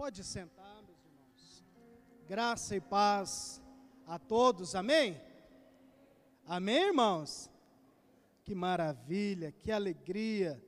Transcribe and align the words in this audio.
Pode 0.00 0.24
sentar, 0.24 0.82
meus 0.84 1.04
irmãos. 1.04 1.64
Graça 2.26 2.74
e 2.74 2.80
paz 2.80 3.60
a 4.06 4.18
todos, 4.18 4.74
amém? 4.74 5.20
Amém, 6.46 6.86
irmãos? 6.86 7.50
Que 8.42 8.54
maravilha, 8.54 9.52
que 9.52 9.70
alegria, 9.70 10.58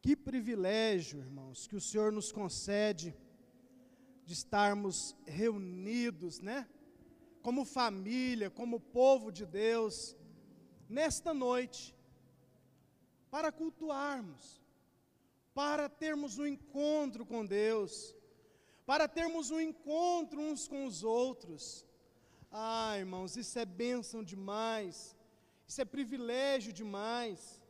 que 0.00 0.16
privilégio, 0.16 1.18
irmãos, 1.20 1.66
que 1.66 1.76
o 1.76 1.80
Senhor 1.88 2.10
nos 2.10 2.32
concede 2.32 3.14
de 4.24 4.32
estarmos 4.32 5.14
reunidos, 5.26 6.40
né? 6.40 6.66
Como 7.42 7.66
família, 7.66 8.48
como 8.48 8.80
povo 8.80 9.30
de 9.30 9.44
Deus, 9.44 10.16
nesta 10.88 11.34
noite, 11.34 11.94
para 13.30 13.52
cultuarmos, 13.52 14.62
para 15.52 15.86
termos 15.86 16.38
um 16.38 16.46
encontro 16.46 17.26
com 17.26 17.44
Deus, 17.44 18.16
para 18.86 19.06
termos 19.08 19.50
um 19.50 19.60
encontro 19.60 20.40
uns 20.40 20.68
com 20.68 20.84
os 20.84 21.02
outros. 21.02 21.84
Ah, 22.50 22.98
irmãos, 22.98 23.36
isso 23.36 23.58
é 23.58 23.64
bênção 23.64 24.22
demais, 24.22 25.16
isso 25.66 25.80
é 25.80 25.84
privilégio 25.84 26.72
demais. 26.72 27.60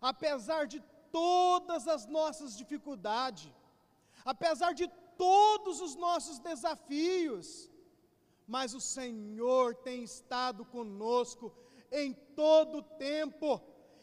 Apesar 0.00 0.66
de 0.66 0.80
todas 1.12 1.86
as 1.86 2.06
nossas 2.06 2.56
dificuldades, 2.56 3.52
apesar 4.24 4.72
de 4.72 4.88
todos 5.16 5.80
os 5.80 5.94
nossos 5.94 6.38
desafios, 6.38 7.70
mas 8.46 8.74
o 8.74 8.80
Senhor 8.80 9.74
tem 9.74 10.02
estado 10.02 10.64
conosco 10.64 11.52
em 11.90 12.12
todo 12.34 12.78
o 12.78 12.82
tempo, 12.82 13.48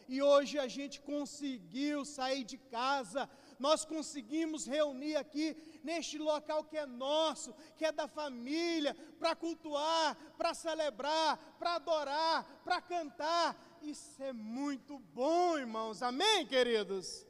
e 0.08 0.20
hoje 0.22 0.58
a 0.58 0.68
gente 0.76 1.00
conseguiu 1.00 2.04
sair 2.04 2.44
de 2.44 2.58
casa, 2.58 3.28
nós 3.58 3.84
conseguimos 3.84 4.66
reunir 4.66 5.16
aqui 5.16 5.56
neste 5.82 6.18
local 6.18 6.64
que 6.64 6.76
é 6.76 6.86
nosso, 6.86 7.54
que 7.76 7.84
é 7.84 7.92
da 7.92 8.08
família, 8.08 8.94
para 9.18 9.34
cultuar, 9.34 10.16
para 10.36 10.54
celebrar, 10.54 11.56
para 11.58 11.74
adorar, 11.76 12.44
para 12.64 12.80
cantar. 12.80 13.78
Isso 13.82 14.22
é 14.22 14.32
muito 14.32 14.98
bom, 14.98 15.58
irmãos. 15.58 16.02
Amém, 16.02 16.46
queridos? 16.46 17.26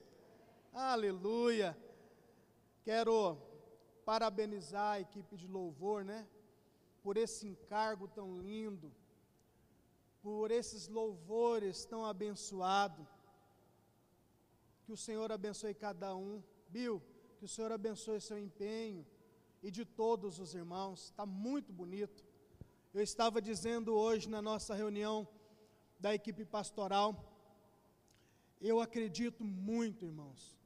Aleluia. 0.72 1.76
Quero 2.82 3.38
parabenizar 4.04 4.94
a 4.94 5.00
equipe 5.00 5.36
de 5.36 5.46
louvor, 5.46 6.04
né? 6.04 6.26
Por 7.02 7.16
esse 7.16 7.46
encargo 7.46 8.06
tão 8.08 8.38
lindo, 8.38 8.92
por 10.22 10.50
esses 10.50 10.88
louvores 10.88 11.84
tão 11.84 12.04
abençoados. 12.04 13.06
Que 14.84 14.92
o 14.92 14.96
Senhor 14.96 15.30
abençoe 15.32 15.74
cada 15.74 16.14
um. 16.14 16.42
Bill, 16.68 17.02
que 17.38 17.44
o 17.44 17.48
Senhor 17.48 17.72
abençoe 17.72 18.20
seu 18.20 18.38
empenho 18.38 19.06
e 19.62 19.70
de 19.70 19.84
todos 19.84 20.38
os 20.38 20.54
irmãos. 20.54 21.04
Está 21.04 21.24
muito 21.24 21.72
bonito. 21.72 22.24
Eu 22.92 23.02
estava 23.02 23.40
dizendo 23.40 23.94
hoje 23.94 24.28
na 24.28 24.40
nossa 24.40 24.74
reunião 24.74 25.26
da 25.98 26.14
equipe 26.14 26.44
pastoral, 26.44 27.10
eu 28.60 28.80
acredito 28.80 29.42
muito, 29.42 30.04
irmãos, 30.04 30.56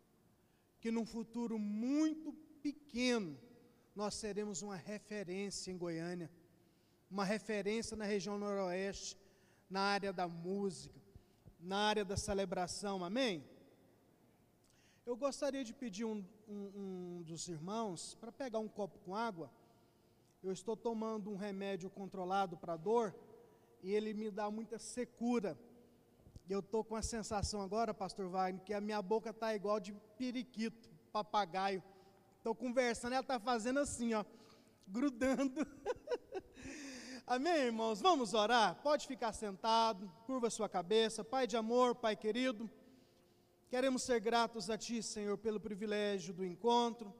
que 0.81 0.91
num 0.91 1.07
futuro 1.07 1.59
muito 1.59 2.33
pequeno 2.63 3.39
nós 3.95 4.15
seremos 4.15 4.63
uma 4.63 4.77
referência 4.77 5.71
em 5.71 5.79
Goiânia, 5.79 6.31
uma 7.11 7.25
referência 7.25 7.97
na 7.97 8.05
região 8.05 8.39
noroeste, 8.39 9.17
na 9.71 9.81
área 9.81 10.13
da 10.13 10.27
música, 10.27 11.01
na 11.59 11.79
área 11.79 12.05
da 12.05 12.17
celebração, 12.17 13.05
amém? 13.05 13.45
Eu 15.09 15.17
gostaria 15.17 15.65
de 15.65 15.73
pedir 15.73 16.05
um, 16.05 16.23
um, 16.47 16.71
um 16.77 17.23
dos 17.23 17.49
irmãos 17.49 18.15
para 18.21 18.31
pegar 18.31 18.59
um 18.59 18.69
copo 18.69 18.99
com 18.99 19.17
água. 19.17 19.51
Eu 20.43 20.53
estou 20.53 20.77
tomando 20.77 21.31
um 21.31 21.35
remédio 21.35 21.89
controlado 21.89 22.59
para 22.59 22.77
dor 22.77 23.15
e 23.83 23.91
ele 23.91 24.13
me 24.13 24.31
dá 24.31 24.51
muita 24.51 24.79
secura. 24.79 25.59
Eu 26.47 26.61
estou 26.61 26.85
com 26.85 26.95
a 26.95 27.01
sensação 27.01 27.63
agora, 27.63 27.95
pastor 27.95 28.29
Wagner, 28.29 28.63
que 28.63 28.75
a 28.75 28.83
minha 28.83 29.01
boca 29.01 29.31
está 29.31 29.55
igual 29.55 29.81
de 29.81 29.95
periquito, 30.19 30.91
papagaio. 31.11 31.83
Estou 32.37 32.55
conversando, 32.55 33.15
ela 33.15 33.23
está 33.23 33.41
fazendo 33.41 33.81
assim, 33.81 34.13
ó, 34.13 34.23
grudando. 34.87 35.67
Amém, 37.27 37.57
irmãos? 37.63 37.99
Vamos 38.03 38.35
orar? 38.35 38.75
Pode 38.83 39.07
ficar 39.07 39.33
sentado, 39.33 40.13
curva 40.27 40.51
sua 40.51 40.69
cabeça. 40.69 41.25
Pai 41.25 41.47
de 41.47 41.57
amor, 41.57 41.95
Pai 41.95 42.15
querido. 42.15 42.71
Queremos 43.69 44.03
ser 44.03 44.19
gratos 44.19 44.71
a 44.71 44.79
Ti, 44.79 45.03
Senhor, 45.03 45.37
pelo 45.37 45.61
privilégio 45.61 46.33
do 46.33 46.43
encontro, 46.43 47.15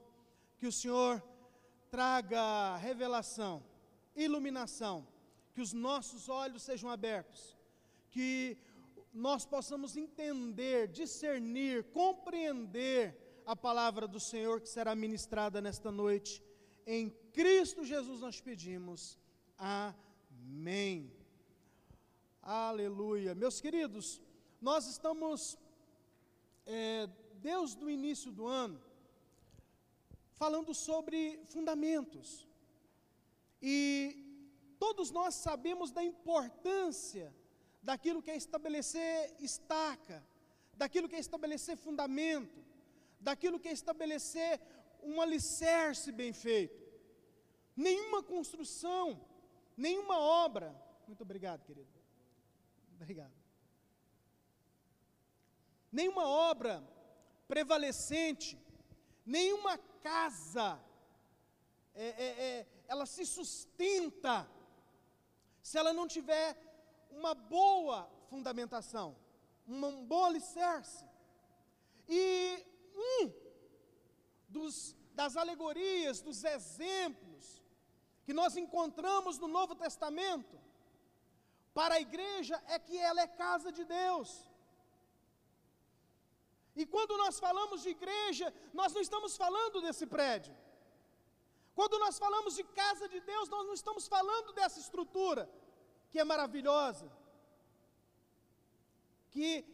que 0.57 0.65
o 0.65 0.71
Senhor 0.71 1.23
traga 1.91 2.75
revelação, 2.77 3.63
iluminação, 4.15 5.07
que 5.53 5.61
os 5.61 5.73
nossos 5.73 6.27
olhos 6.27 6.63
sejam 6.63 6.89
abertos, 6.89 7.55
que 8.09 8.57
nós 9.13 9.45
possamos 9.45 9.95
entender, 9.95 10.87
discernir, 10.87 11.83
compreender 11.91 13.15
a 13.45 13.55
palavra 13.55 14.07
do 14.07 14.19
Senhor 14.19 14.59
que 14.59 14.69
será 14.69 14.95
ministrada 14.95 15.61
nesta 15.61 15.91
noite. 15.91 16.43
Em 16.85 17.11
Cristo 17.31 17.85
Jesus 17.85 18.21
nós 18.21 18.41
pedimos. 18.41 19.19
Amém. 19.55 21.13
Aleluia. 22.41 23.35
Meus 23.35 23.61
queridos, 23.61 24.19
nós 24.59 24.87
estamos 24.87 25.59
é, 26.65 27.07
desde 27.35 27.83
o 27.83 27.89
início 27.89 28.31
do 28.31 28.47
ano, 28.47 28.81
falando 30.33 30.73
sobre 30.73 31.41
fundamentos. 31.47 32.47
E 33.61 34.25
todos 34.77 35.11
nós 35.11 35.35
sabemos 35.35 35.91
da 35.91 36.03
importância 36.03 37.33
daquilo 37.81 38.21
que 38.21 38.31
é 38.31 38.37
estabelecer 38.37 39.35
estaca, 39.39 40.25
daquilo 40.73 41.09
que 41.09 41.15
é 41.15 41.19
estabelecer 41.19 41.77
fundamento, 41.77 42.63
daquilo 43.19 43.59
que 43.59 43.67
é 43.67 43.71
estabelecer 43.71 44.59
um 45.01 45.21
alicerce 45.21 46.11
bem 46.11 46.31
feito. 46.31 46.79
Nenhuma 47.75 48.21
construção, 48.21 49.19
nenhuma 49.75 50.19
obra. 50.19 50.75
Muito 51.07 51.21
obrigado, 51.21 51.63
querido. 51.63 51.89
Obrigado 52.95 53.38
nenhuma 55.91 56.27
obra 56.27 56.83
prevalecente, 57.47 58.57
nenhuma 59.25 59.77
casa, 60.01 60.79
é, 61.95 62.07
é, 62.07 62.25
é, 62.47 62.67
ela 62.87 63.05
se 63.05 63.25
sustenta 63.25 64.49
se 65.61 65.77
ela 65.77 65.93
não 65.93 66.07
tiver 66.07 66.57
uma 67.11 67.33
boa 67.33 68.09
fundamentação, 68.29 69.15
um 69.67 70.05
bom 70.05 70.25
alicerce. 70.25 71.05
E 72.07 72.65
um 72.95 73.31
dos, 74.47 74.95
das 75.13 75.35
alegorias, 75.37 76.21
dos 76.21 76.43
exemplos 76.43 77.61
que 78.25 78.33
nós 78.33 78.55
encontramos 78.55 79.37
no 79.37 79.47
Novo 79.47 79.75
Testamento 79.75 80.59
para 81.73 81.95
a 81.95 82.01
igreja 82.01 82.61
é 82.67 82.79
que 82.79 82.97
ela 82.97 83.21
é 83.21 83.27
casa 83.27 83.71
de 83.71 83.83
Deus. 83.83 84.48
E 86.75 86.85
quando 86.85 87.17
nós 87.17 87.39
falamos 87.39 87.81
de 87.83 87.89
igreja, 87.89 88.53
nós 88.73 88.93
não 88.93 89.01
estamos 89.01 89.35
falando 89.35 89.81
desse 89.81 90.05
prédio. 90.05 90.55
Quando 91.73 91.97
nós 91.99 92.17
falamos 92.19 92.55
de 92.55 92.63
casa 92.63 93.07
de 93.07 93.19
Deus, 93.21 93.49
nós 93.49 93.65
não 93.65 93.73
estamos 93.73 94.07
falando 94.07 94.53
dessa 94.53 94.79
estrutura, 94.79 95.49
que 96.11 96.19
é 96.19 96.23
maravilhosa. 96.23 97.11
Que 99.31 99.65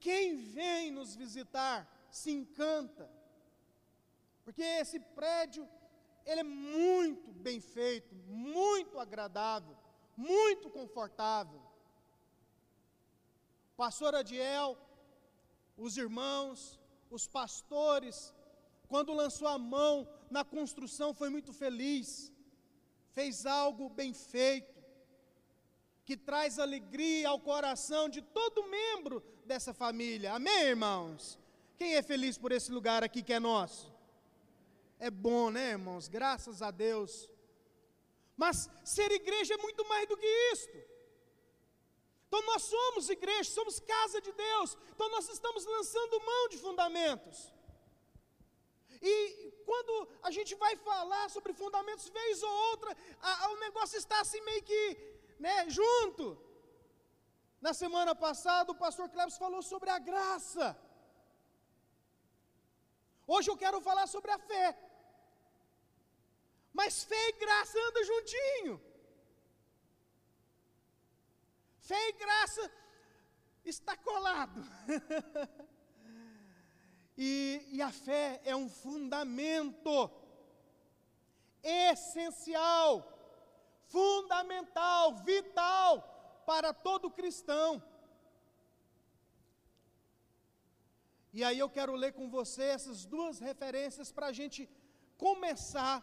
quem 0.00 0.36
vem 0.36 0.90
nos 0.90 1.14
visitar 1.14 1.88
se 2.10 2.30
encanta. 2.30 3.10
Porque 4.44 4.62
esse 4.62 5.00
prédio, 5.00 5.68
ele 6.26 6.40
é 6.40 6.44
muito 6.44 7.32
bem 7.32 7.60
feito, 7.60 8.14
muito 8.26 8.98
agradável, 8.98 9.76
muito 10.16 10.68
confortável. 10.70 11.62
Pastor 13.76 14.14
Adiel, 14.14 14.76
os 15.76 15.96
irmãos, 15.96 16.78
os 17.10 17.26
pastores, 17.26 18.32
quando 18.88 19.12
lançou 19.12 19.48
a 19.48 19.58
mão 19.58 20.08
na 20.30 20.44
construção, 20.44 21.14
foi 21.14 21.28
muito 21.28 21.52
feliz, 21.52 22.32
fez 23.12 23.46
algo 23.46 23.88
bem 23.88 24.12
feito, 24.12 24.74
que 26.04 26.16
traz 26.16 26.58
alegria 26.58 27.28
ao 27.28 27.40
coração 27.40 28.08
de 28.08 28.20
todo 28.20 28.68
membro 28.68 29.22
dessa 29.46 29.72
família. 29.72 30.34
Amém, 30.34 30.64
irmãos? 30.64 31.38
Quem 31.76 31.96
é 31.96 32.02
feliz 32.02 32.36
por 32.36 32.52
esse 32.52 32.70
lugar 32.70 33.02
aqui 33.02 33.22
que 33.22 33.32
é 33.32 33.40
nosso? 33.40 33.92
É 34.98 35.10
bom, 35.10 35.50
né, 35.50 35.70
irmãos? 35.70 36.08
Graças 36.08 36.62
a 36.62 36.70
Deus. 36.70 37.30
Mas 38.36 38.68
ser 38.84 39.10
igreja 39.10 39.54
é 39.54 39.58
muito 39.58 39.86
mais 39.88 40.08
do 40.08 40.16
que 40.16 40.26
isto. 40.52 40.93
Então 42.34 42.46
nós 42.52 42.62
somos 42.64 43.08
igreja, 43.14 43.48
somos 43.48 43.74
casa 43.78 44.20
de 44.20 44.32
Deus. 44.32 44.70
Então 44.92 45.08
nós 45.08 45.26
estamos 45.34 45.64
lançando 45.64 46.20
mão 46.30 46.48
de 46.52 46.58
fundamentos. 46.58 47.36
E 49.00 49.14
quando 49.68 49.92
a 50.20 50.32
gente 50.36 50.52
vai 50.62 50.74
falar 50.88 51.26
sobre 51.34 51.52
fundamentos, 51.60 52.08
vez 52.08 52.42
ou 52.42 52.54
outra, 52.70 52.90
a, 53.22 53.44
a, 53.44 53.50
o 53.52 53.58
negócio 53.66 53.96
está 53.96 54.18
assim 54.20 54.40
meio 54.48 54.64
que 54.70 54.80
né, 55.38 55.70
junto. 55.78 56.24
Na 57.66 57.72
semana 57.82 58.14
passada, 58.16 58.72
o 58.72 58.80
pastor 58.84 59.08
Cleves 59.10 59.38
falou 59.44 59.62
sobre 59.62 59.90
a 59.90 60.00
graça. 60.10 60.66
Hoje 63.28 63.48
eu 63.48 63.56
quero 63.56 63.80
falar 63.80 64.08
sobre 64.08 64.32
a 64.32 64.40
fé. 64.50 64.66
Mas 66.72 67.04
fé 67.04 67.28
e 67.28 67.38
graça 67.44 67.78
andam 67.86 68.04
juntinho. 68.12 68.74
Fé 71.88 72.08
e 72.08 72.12
graça 72.12 72.70
está 73.62 73.94
colado. 73.94 74.64
e, 77.16 77.62
e 77.72 77.82
a 77.82 77.92
fé 77.92 78.40
é 78.42 78.56
um 78.56 78.70
fundamento 78.70 80.10
essencial, 81.62 82.88
fundamental, 83.96 85.14
vital 85.16 86.42
para 86.46 86.72
todo 86.72 87.10
cristão. 87.10 87.82
E 91.34 91.44
aí 91.44 91.58
eu 91.58 91.68
quero 91.68 91.94
ler 91.94 92.14
com 92.14 92.30
você 92.30 92.62
essas 92.62 93.04
duas 93.04 93.40
referências 93.40 94.10
para 94.10 94.28
a 94.28 94.32
gente 94.32 94.66
começar 95.18 96.02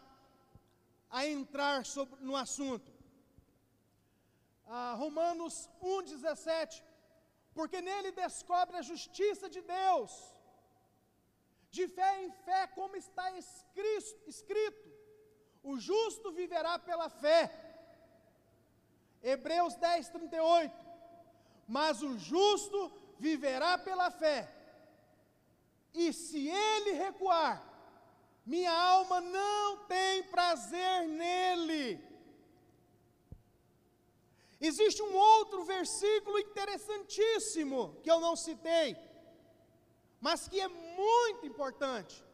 a 1.10 1.26
entrar 1.26 1.84
sobre, 1.84 2.20
no 2.20 2.36
assunto. 2.36 2.91
Ah, 4.74 4.94
Romanos 5.02 5.54
1,17 5.82 6.82
porque 7.54 7.80
nele 7.88 8.10
descobre 8.12 8.76
a 8.76 8.82
justiça 8.90 9.48
de 9.54 9.60
Deus. 9.60 10.12
De 11.70 11.86
fé 11.96 12.24
em 12.24 12.30
fé, 12.46 12.66
como 12.78 12.96
está 12.96 13.26
escrito: 14.26 14.88
o 15.62 15.78
justo 15.78 16.32
viverá 16.32 16.78
pela 16.78 17.08
fé. 17.08 17.42
Hebreus 19.22 19.74
10, 19.76 20.08
38. 20.08 20.92
Mas 21.66 22.02
o 22.02 22.18
justo 22.18 22.80
viverá 23.18 23.78
pela 23.78 24.10
fé, 24.10 24.52
e 25.94 26.12
se 26.12 26.48
ele 26.48 26.92
recuar, 26.92 27.62
minha 28.44 28.72
alma 28.72 29.20
não 29.20 29.86
tem 29.86 30.24
prazer 30.24 31.06
nele. 31.06 32.11
Existe 34.68 35.02
um 35.02 35.16
outro 35.16 35.64
versículo 35.64 36.38
interessantíssimo 36.38 37.96
que 38.00 38.08
eu 38.08 38.20
não 38.20 38.36
citei, 38.36 38.96
mas 40.20 40.46
que 40.46 40.60
é 40.60 40.68
muito 40.68 41.44
importante, 41.44 42.24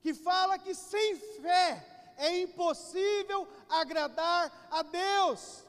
que 0.00 0.14
fala 0.14 0.58
que 0.58 0.74
sem 0.74 1.16
fé 1.42 2.14
é 2.16 2.40
impossível 2.40 3.46
agradar 3.68 4.68
a 4.70 4.80
Deus. 4.80 5.62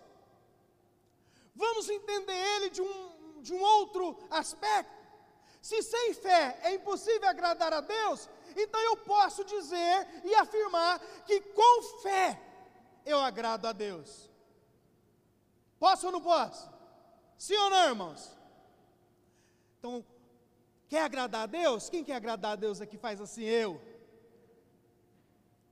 Vamos 1.54 1.90
entender 1.90 2.40
ele 2.56 2.70
de 2.70 2.82
um, 2.82 3.42
de 3.42 3.54
um 3.54 3.62
outro 3.62 4.18
aspecto. 4.30 5.04
Se 5.62 5.82
sem 5.84 6.14
fé 6.14 6.58
é 6.64 6.74
impossível 6.74 7.28
agradar 7.28 7.74
a 7.74 7.82
Deus, 7.82 8.30
então 8.56 8.80
eu 8.80 8.96
posso 8.96 9.44
dizer 9.44 10.08
e 10.24 10.34
afirmar 10.36 11.00
que 11.26 11.42
com 11.42 11.82
fé 12.02 12.42
eu 13.06 13.20
agrado 13.20 13.66
a 13.66 13.74
Deus. 13.74 14.33
Posso 15.84 16.06
ou 16.06 16.14
não 16.14 16.22
posso? 16.22 16.72
Sim 17.38 17.58
ou 17.58 17.70
não, 17.70 17.90
irmãos? 17.90 18.32
Então, 19.78 20.06
quer 20.88 21.02
agradar 21.04 21.42
a 21.42 21.46
Deus? 21.46 21.90
Quem 21.90 22.06
quer 22.06 22.16
agradar 22.16 22.54
a 22.54 22.56
Deus 22.56 22.80
aqui 22.80 22.98
faz 22.98 23.20
assim, 23.20 23.44
eu. 23.44 23.82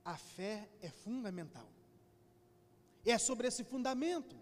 A 0.04 0.14
fé 0.18 0.68
é 0.82 0.90
fundamental. 0.90 1.66
E 3.06 3.10
é 3.10 3.16
sobre 3.16 3.48
esse 3.48 3.64
fundamento. 3.64 4.36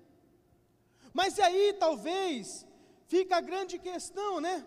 Mas 1.14 1.38
aí, 1.38 1.72
talvez, 1.74 2.66
fica 3.06 3.36
a 3.36 3.40
grande 3.40 3.78
questão, 3.78 4.40
né? 4.40 4.66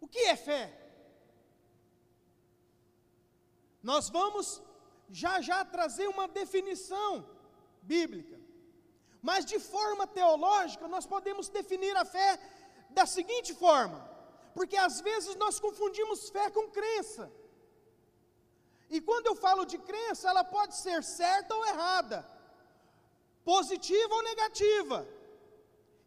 O 0.00 0.08
que 0.08 0.24
é 0.34 0.34
fé? 0.34 0.64
Nós 3.80 4.10
vamos 4.10 4.60
já 5.08 5.40
já 5.40 5.64
trazer 5.64 6.08
uma 6.08 6.26
definição 6.26 7.24
bíblica. 7.80 8.37
Mas 9.22 9.44
de 9.44 9.58
forma 9.58 10.06
teológica, 10.06 10.86
nós 10.88 11.06
podemos 11.06 11.48
definir 11.48 11.96
a 11.96 12.04
fé 12.04 12.38
da 12.90 13.04
seguinte 13.06 13.52
forma: 13.54 13.98
porque 14.54 14.76
às 14.76 15.00
vezes 15.00 15.34
nós 15.36 15.58
confundimos 15.58 16.28
fé 16.30 16.50
com 16.50 16.68
crença. 16.68 17.30
E 18.90 19.00
quando 19.00 19.26
eu 19.26 19.36
falo 19.36 19.64
de 19.64 19.78
crença, 19.78 20.28
ela 20.30 20.44
pode 20.44 20.74
ser 20.74 21.02
certa 21.02 21.54
ou 21.54 21.66
errada, 21.66 22.26
positiva 23.44 24.14
ou 24.14 24.22
negativa. 24.22 25.06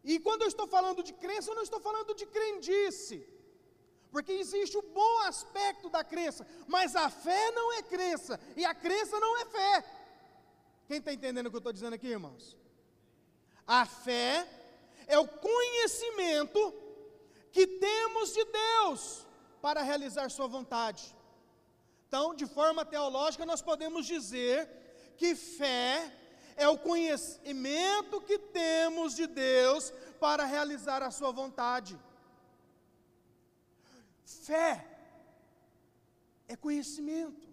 E 0.04 0.20
quando 0.20 0.42
eu 0.42 0.48
estou 0.48 0.68
falando 0.68 1.04
de 1.04 1.14
crença, 1.14 1.52
eu 1.52 1.56
não 1.56 1.62
estou 1.62 1.80
falando 1.80 2.16
de 2.16 2.26
crendice, 2.26 3.28
porque 4.12 4.32
existe 4.32 4.76
o 4.78 4.82
bom 4.82 5.20
aspecto 5.20 5.90
da 5.90 6.04
crença, 6.04 6.48
mas 6.68 6.96
a 6.96 7.08
fé 7.10 7.52
não 7.52 7.72
é 7.74 7.84
crença, 7.84 8.40
e 8.56 8.66
a 8.66 8.74
crença 8.74 9.20
não 9.20 9.38
é 9.42 9.46
fé. 9.46 9.86
Quem 10.88 10.98
está 10.98 11.14
entendendo 11.14 11.46
o 11.48 11.50
que 11.52 11.56
eu 11.56 11.60
estou 11.60 11.72
dizendo 11.72 11.94
aqui, 11.94 12.08
irmãos? 12.08 12.58
A 13.68 13.86
fé 13.86 14.48
é 15.08 15.18
o 15.18 15.28
conhecimento 15.28 16.74
que 17.52 17.68
temos 17.68 18.34
de 18.34 18.44
Deus 18.46 19.26
para 19.62 19.82
realizar 19.82 20.30
Sua 20.30 20.48
vontade. 20.48 21.16
Então, 22.08 22.34
de 22.34 22.46
forma 22.46 22.84
teológica, 22.84 23.46
nós 23.46 23.62
podemos 23.62 24.06
dizer 24.06 24.70
que 25.18 25.36
fé 25.36 26.12
é 26.56 26.68
o 26.68 26.78
conhecimento 26.78 28.22
que 28.22 28.38
temos 28.38 29.16
de 29.16 29.28
Deus 29.28 29.94
para 30.20 30.46
realizar 30.46 31.02
a 31.02 31.12
Sua 31.12 31.32
vontade. 31.32 31.98
Fé 34.26 34.86
é 36.48 36.56
conhecimento. 36.56 37.48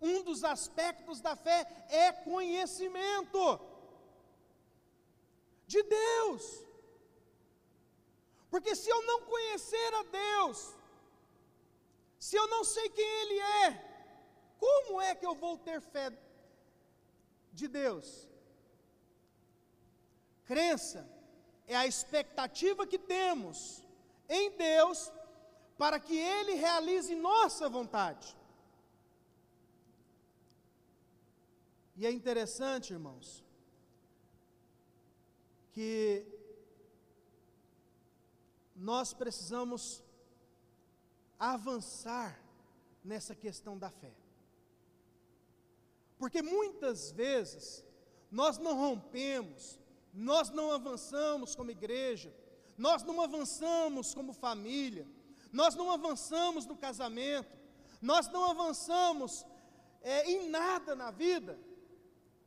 Um 0.00 0.22
dos 0.22 0.44
aspectos 0.44 1.20
da 1.20 1.34
fé 1.34 1.66
é 1.88 2.12
conhecimento 2.12 3.58
de 5.72 5.82
Deus. 5.82 6.44
Porque 8.50 8.74
se 8.74 8.88
eu 8.94 9.00
não 9.10 9.18
conhecer 9.32 9.90
a 10.00 10.02
Deus, 10.24 10.58
se 12.26 12.34
eu 12.40 12.46
não 12.54 12.62
sei 12.74 12.88
quem 12.88 13.10
Ele 13.20 13.38
é, 13.66 13.66
como 14.64 15.00
é 15.08 15.14
que 15.14 15.26
eu 15.30 15.34
vou 15.34 15.54
ter 15.68 15.80
fé 15.80 16.06
de 17.52 17.68
Deus? 17.68 18.08
Crença 20.46 21.00
é 21.66 21.76
a 21.76 21.86
expectativa 21.86 22.86
que 22.86 22.98
temos 22.98 23.84
em 24.28 24.50
Deus 24.68 25.12
para 25.76 26.00
que 26.00 26.16
Ele 26.16 26.54
realize 26.54 27.14
nossa 27.14 27.68
vontade. 27.68 28.28
E 31.94 32.06
é 32.06 32.10
interessante, 32.10 32.92
irmãos, 32.92 33.44
que 35.78 36.26
nós 38.74 39.14
precisamos 39.14 40.02
avançar 41.38 42.36
nessa 43.04 43.32
questão 43.32 43.78
da 43.78 43.88
fé. 43.88 44.12
Porque 46.18 46.42
muitas 46.42 47.12
vezes 47.12 47.84
nós 48.28 48.58
não 48.58 48.74
rompemos, 48.76 49.78
nós 50.12 50.50
não 50.50 50.72
avançamos 50.72 51.54
como 51.54 51.70
igreja, 51.70 52.34
nós 52.76 53.04
não 53.04 53.22
avançamos 53.22 54.12
como 54.12 54.32
família, 54.32 55.06
nós 55.52 55.76
não 55.76 55.92
avançamos 55.92 56.66
no 56.66 56.76
casamento, 56.76 57.56
nós 58.02 58.26
não 58.26 58.50
avançamos 58.50 59.46
é, 60.02 60.28
em 60.28 60.50
nada 60.50 60.96
na 60.96 61.12
vida, 61.12 61.56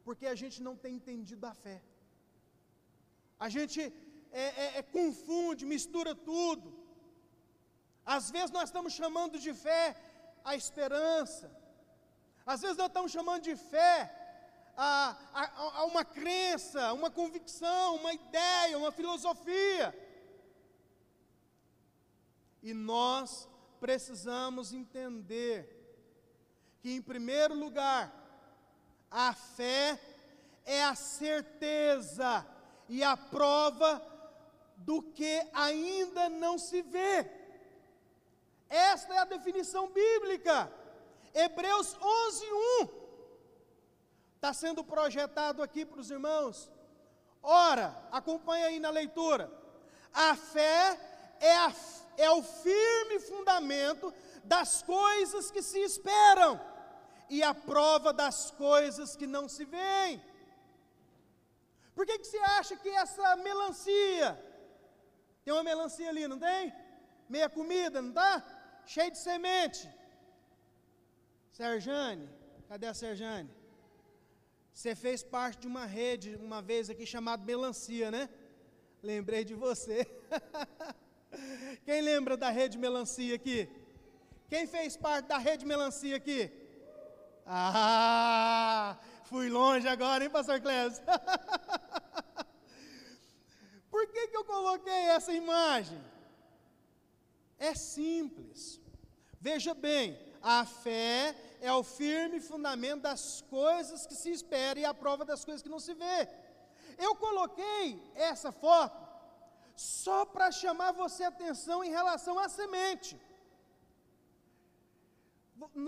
porque 0.03 0.25
a 0.25 0.35
gente 0.35 0.61
não 0.61 0.75
tem 0.75 0.95
entendido 0.95 1.45
a 1.45 1.53
fé. 1.53 1.81
A 3.45 3.49
gente 3.49 3.79
é, 4.31 4.43
é, 4.63 4.77
é, 4.79 4.81
confunde, 4.97 5.65
mistura 5.65 6.13
tudo. 6.13 6.67
Às 8.15 8.29
vezes 8.35 8.51
nós 8.51 8.65
estamos 8.69 8.93
chamando 8.93 9.39
de 9.45 9.51
fé 9.65 9.85
a 10.49 10.55
esperança. 10.55 11.47
Às 12.45 12.61
vezes 12.61 12.77
nós 12.77 12.89
estamos 12.91 13.11
chamando 13.11 13.41
de 13.49 13.55
fé 13.55 13.95
a, 14.77 15.17
a, 15.33 15.79
a 15.79 15.85
uma 15.85 16.05
crença, 16.05 16.93
uma 16.93 17.09
convicção, 17.09 17.95
uma 17.95 18.13
ideia, 18.13 18.77
uma 18.77 18.91
filosofia. 18.91 19.87
E 22.61 22.75
nós 22.75 23.49
precisamos 23.79 24.71
entender 24.71 25.57
que, 26.79 26.91
em 26.91 27.01
primeiro 27.01 27.55
lugar, 27.55 28.03
a 29.09 29.33
fé 29.33 29.99
é 30.63 30.83
a 30.83 30.93
certeza 30.93 32.45
e 32.91 33.01
a 33.05 33.15
prova 33.15 34.05
do 34.75 35.01
que 35.01 35.41
ainda 35.53 36.27
não 36.27 36.57
se 36.57 36.81
vê. 36.81 37.25
Esta 38.67 39.13
é 39.13 39.17
a 39.19 39.23
definição 39.23 39.87
bíblica. 39.87 40.69
Hebreus 41.33 41.95
11, 42.01 42.45
1. 42.81 42.89
Está 44.35 44.53
sendo 44.53 44.83
projetado 44.83 45.63
aqui 45.63 45.85
para 45.85 46.01
os 46.01 46.11
irmãos. 46.11 46.69
Ora, 47.41 47.95
acompanha 48.11 48.65
aí 48.65 48.77
na 48.77 48.89
leitura. 48.89 49.49
A 50.13 50.35
fé 50.35 50.99
é, 51.39 51.55
a, 51.55 51.73
é 52.17 52.29
o 52.29 52.43
firme 52.43 53.21
fundamento 53.21 54.13
das 54.43 54.81
coisas 54.81 55.49
que 55.49 55.61
se 55.61 55.79
esperam 55.79 56.59
e 57.29 57.41
a 57.41 57.53
prova 57.53 58.11
das 58.11 58.51
coisas 58.51 59.15
que 59.15 59.25
não 59.25 59.47
se 59.47 59.63
veem. 59.63 60.21
Por 61.95 62.05
que, 62.05 62.19
que 62.19 62.27
você 62.27 62.41
acha 62.59 62.75
que 62.75 62.89
essa 62.89 63.35
melancia, 63.37 64.29
tem 65.43 65.53
uma 65.53 65.63
melancia 65.63 66.09
ali, 66.09 66.27
não 66.27 66.39
tem? 66.39 66.73
Meia 67.27 67.49
comida, 67.49 68.01
não 68.01 68.13
tá? 68.13 68.31
Cheio 68.85 69.11
de 69.11 69.17
semente. 69.17 69.89
Serjane, 71.51 72.29
cadê 72.69 72.87
a 72.87 72.93
Serjane? 72.93 73.49
Você 74.73 74.95
fez 74.95 75.21
parte 75.23 75.59
de 75.61 75.67
uma 75.67 75.85
rede 75.85 76.35
uma 76.37 76.61
vez 76.61 76.89
aqui 76.89 77.05
chamada 77.05 77.43
Melancia, 77.43 78.09
né? 78.09 78.29
Lembrei 79.03 79.43
de 79.43 79.53
você. 79.53 80.07
Quem 81.85 82.01
lembra 82.01 82.37
da 82.37 82.49
rede 82.49 82.77
Melancia 82.77 83.35
aqui? 83.35 83.69
Quem 84.49 84.65
fez 84.67 84.95
parte 84.95 85.27
da 85.27 85.37
rede 85.37 85.65
Melancia 85.65 86.15
aqui? 86.15 86.51
Ah, 87.45 88.97
fui 89.31 89.47
longe 89.49 89.87
agora, 89.95 90.23
hein, 90.23 90.29
pastor 90.37 90.59
Cléber? 90.63 91.01
Por 93.93 94.03
que, 94.11 94.21
que 94.29 94.37
eu 94.39 94.45
coloquei 94.55 95.03
essa 95.15 95.33
imagem? 95.43 95.99
É 97.69 97.73
simples. 97.73 98.59
Veja 99.47 99.73
bem, 99.87 100.05
a 100.41 100.59
fé 100.83 101.35
é 101.61 101.71
o 101.79 101.83
firme 101.99 102.39
fundamento 102.51 103.03
das 103.09 103.23
coisas 103.57 104.05
que 104.09 104.17
se 104.21 104.31
espera 104.37 104.77
e 104.79 104.85
a 104.85 104.93
prova 105.03 105.23
das 105.31 105.45
coisas 105.45 105.63
que 105.65 105.73
não 105.75 105.81
se 105.87 105.93
vê. 106.03 106.19
Eu 107.05 107.13
coloquei 107.25 107.85
essa 108.29 108.51
foto 108.51 109.01
só 110.03 110.19
para 110.33 110.51
chamar 110.61 110.91
você 111.03 111.23
atenção 111.23 111.77
em 111.83 111.91
relação 111.99 112.35
à 112.37 112.49
semente. 112.59 113.13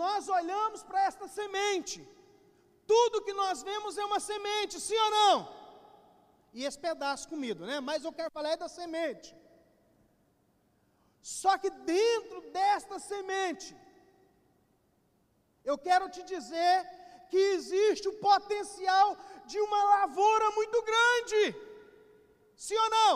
Nós 0.04 0.28
olhamos 0.38 0.82
para 0.88 1.04
esta 1.10 1.26
semente, 1.38 1.98
tudo 2.86 3.24
que 3.26 3.32
nós 3.32 3.62
vemos 3.62 3.96
é 3.98 4.04
uma 4.04 4.20
semente, 4.20 4.80
sim 4.80 4.98
ou 5.06 5.10
não? 5.10 5.36
E 6.52 6.64
esse 6.64 6.78
pedaço 6.78 7.28
comido, 7.28 7.66
né? 7.66 7.80
Mas 7.80 8.04
eu 8.04 8.12
quero 8.12 8.30
falar 8.30 8.50
é 8.50 8.56
da 8.56 8.68
semente. 8.68 9.34
Só 11.40 11.56
que 11.58 11.70
dentro 11.70 12.40
desta 12.56 12.98
semente, 12.98 13.74
eu 15.64 15.76
quero 15.86 16.08
te 16.14 16.22
dizer 16.22 16.76
que 17.30 17.36
existe 17.56 18.06
o 18.08 18.18
potencial 18.18 19.16
de 19.46 19.58
uma 19.60 19.82
lavoura 19.96 20.50
muito 20.52 20.82
grande. 20.82 21.56
Sim 22.56 22.76
ou 22.76 22.90
não? 22.90 23.12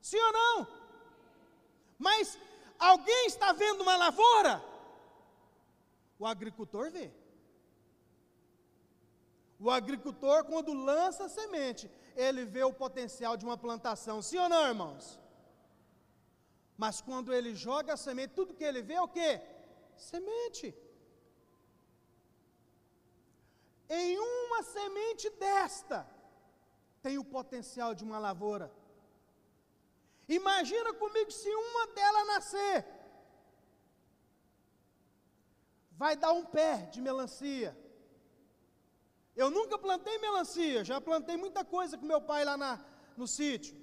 Sim 0.00 0.20
ou 0.20 0.32
não? 0.32 0.68
Mas 1.98 2.38
alguém 2.78 3.26
está 3.26 3.52
vendo 3.52 3.80
uma 3.80 3.96
lavoura? 3.96 4.62
O 6.18 6.26
agricultor 6.26 6.90
vê. 6.90 7.10
O 9.58 9.70
agricultor, 9.70 10.44
quando 10.44 10.72
lança 10.72 11.24
a 11.24 11.28
semente, 11.28 11.90
ele 12.14 12.44
vê 12.44 12.62
o 12.62 12.72
potencial 12.72 13.36
de 13.36 13.44
uma 13.44 13.56
plantação. 13.56 14.20
Sim 14.20 14.38
ou 14.38 14.48
não, 14.48 14.66
irmãos? 14.68 15.18
Mas 16.76 17.00
quando 17.00 17.32
ele 17.32 17.54
joga 17.54 17.94
a 17.94 17.96
semente, 17.96 18.34
tudo 18.34 18.54
que 18.54 18.64
ele 18.64 18.82
vê 18.82 18.94
é 18.94 19.02
o 19.02 19.08
que? 19.08 19.40
Semente. 19.96 20.74
Em 23.88 24.18
uma 24.18 24.62
semente 24.62 25.30
desta, 25.30 26.06
tem 27.02 27.16
o 27.18 27.24
potencial 27.24 27.94
de 27.94 28.04
uma 28.04 28.18
lavoura. 28.18 28.70
Imagina 30.28 30.92
comigo 30.92 31.30
se 31.30 31.48
uma 31.48 31.86
delas 31.88 32.26
nascer, 32.26 32.84
vai 35.92 36.14
dar 36.16 36.32
um 36.32 36.44
pé 36.44 36.88
de 36.92 37.00
melancia. 37.00 37.85
Eu 39.36 39.50
nunca 39.50 39.76
plantei 39.78 40.16
melancia, 40.18 40.82
já 40.90 40.98
plantei 41.00 41.36
muita 41.36 41.62
coisa 41.64 41.98
com 41.98 42.06
meu 42.06 42.20
pai 42.20 42.42
lá 42.44 42.56
na, 42.56 42.80
no 43.16 43.26
sítio. 43.28 43.76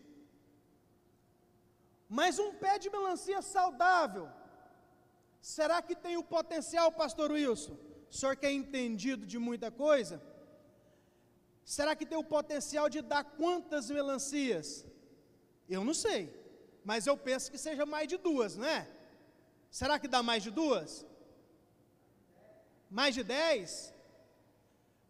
Mas 2.10 2.40
um 2.40 2.54
pé 2.54 2.80
de 2.80 2.90
melancia 2.90 3.42
saudável, 3.42 4.28
será 5.40 5.82
que 5.82 5.96
tem 5.96 6.18
o 6.18 6.24
potencial, 6.24 6.92
pastor 6.92 7.32
Wilson? 7.32 7.78
O 8.10 8.16
senhor 8.16 8.36
que 8.36 8.48
é 8.48 8.52
entendido 8.52 9.26
de 9.26 9.38
muita 9.38 9.70
coisa? 9.72 10.22
Será 11.64 11.96
que 11.96 12.06
tem 12.06 12.18
o 12.18 12.24
potencial 12.24 12.90
de 12.90 13.02
dar 13.02 13.24
quantas 13.24 13.90
melancias? 13.90 14.86
Eu 15.70 15.84
não 15.84 15.94
sei, 15.94 16.22
mas 16.84 17.06
eu 17.08 17.16
penso 17.16 17.52
que 17.52 17.58
seja 17.58 17.86
mais 17.86 18.08
de 18.08 18.18
duas, 18.18 18.58
não 18.58 18.68
é? 18.68 18.90
Será 19.70 19.98
que 20.00 20.08
dá 20.08 20.22
mais 20.22 20.44
de 20.44 20.52
duas? 20.52 21.06
Mais 22.90 23.16
de 23.16 23.24
dez? 23.24 23.93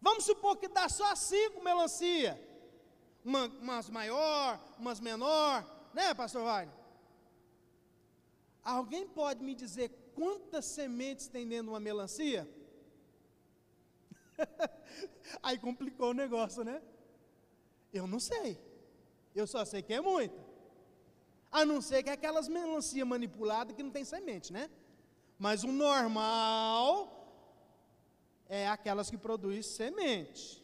Vamos 0.06 0.24
supor 0.24 0.58
que 0.58 0.68
dá 0.68 0.86
só 0.86 1.14
cinco 1.14 1.64
melancia. 1.64 2.38
Uma, 3.24 3.46
umas 3.46 3.88
maior, 3.88 4.62
umas 4.78 5.00
menor, 5.00 5.64
né, 5.94 6.12
pastor 6.12 6.42
Wagner? 6.44 6.76
Alguém 8.62 9.08
pode 9.08 9.42
me 9.42 9.54
dizer 9.54 9.88
quantas 10.14 10.66
sementes 10.66 11.26
tem 11.26 11.48
dentro 11.48 11.64
de 11.64 11.70
uma 11.70 11.80
melancia? 11.80 12.46
Aí 15.42 15.58
complicou 15.58 16.10
o 16.10 16.14
negócio, 16.24 16.62
né? 16.62 16.82
Eu 17.90 18.06
não 18.06 18.20
sei. 18.20 18.60
Eu 19.34 19.46
só 19.46 19.64
sei 19.64 19.80
que 19.82 19.94
é 19.94 20.02
muita. 20.02 20.38
A 21.50 21.64
não 21.64 21.80
ser 21.80 22.02
que 22.02 22.10
é 22.10 22.12
aquelas 22.12 22.46
melancia 22.46 23.06
manipuladas 23.06 23.74
que 23.74 23.82
não 23.82 23.90
tem 23.90 24.04
semente, 24.04 24.52
né? 24.52 24.68
Mas 25.38 25.64
o 25.64 25.72
normal 25.72 27.23
é 28.48 28.68
aquelas 28.68 29.10
que 29.10 29.16
produzem 29.16 29.62
semente. 29.62 30.62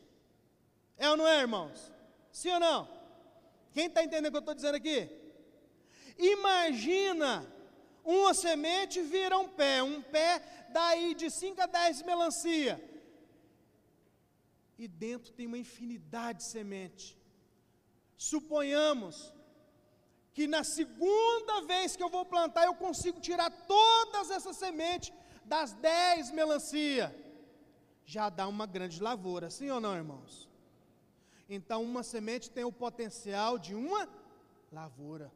É 0.97 1.09
ou 1.11 1.17
não 1.17 1.27
é, 1.27 1.41
irmãos? 1.41 1.93
Sim 2.33 2.51
ou 2.51 2.61
não? 2.61 2.89
Quem 3.73 3.87
está 3.87 4.03
entendendo 4.03 4.27
o 4.27 4.31
que 4.31 4.37
eu 4.37 4.41
estou 4.41 4.55
dizendo 4.55 4.75
aqui? 4.75 5.09
Imagina 6.19 7.47
uma 8.05 8.35
semente 8.35 9.01
vira 9.03 9.39
um 9.39 9.49
pé, 9.49 9.83
um 9.83 10.03
pé 10.03 10.43
daí 10.71 11.15
de 11.15 11.31
5 11.31 11.61
a 11.61 11.67
10 11.67 12.03
melancia. 12.03 12.81
E 14.79 14.89
dentro 14.89 15.33
tem 15.33 15.47
uma 15.47 15.59
infinidade 15.59 16.39
de 16.39 16.45
semente. 16.45 17.19
Suponhamos 18.17 19.33
que 20.33 20.47
na 20.47 20.63
segunda 20.65 21.63
vez 21.63 21.97
que 21.97 22.03
eu 22.03 22.09
vou 22.09 22.25
plantar, 22.25 22.65
eu 22.65 22.75
consigo 22.75 23.21
tirar 23.21 23.51
todas 23.67 24.31
essas 24.31 24.57
sementes 24.57 25.13
das 25.45 25.73
10 25.73 26.31
melancia. 26.31 27.15
Já 28.05 28.29
dá 28.29 28.47
uma 28.49 28.67
grande 28.67 29.01
lavoura, 29.01 29.51
sim 29.51 29.71
ou 29.71 29.81
não, 29.81 29.95
irmãos? 29.95 30.49
Então, 31.49 31.83
uma 31.83 32.03
semente 32.03 32.51
tem 32.51 32.65
o 32.65 32.73
potencial 32.73 33.59
de 33.59 33.75
uma 33.75 34.09
lavoura. 34.73 35.33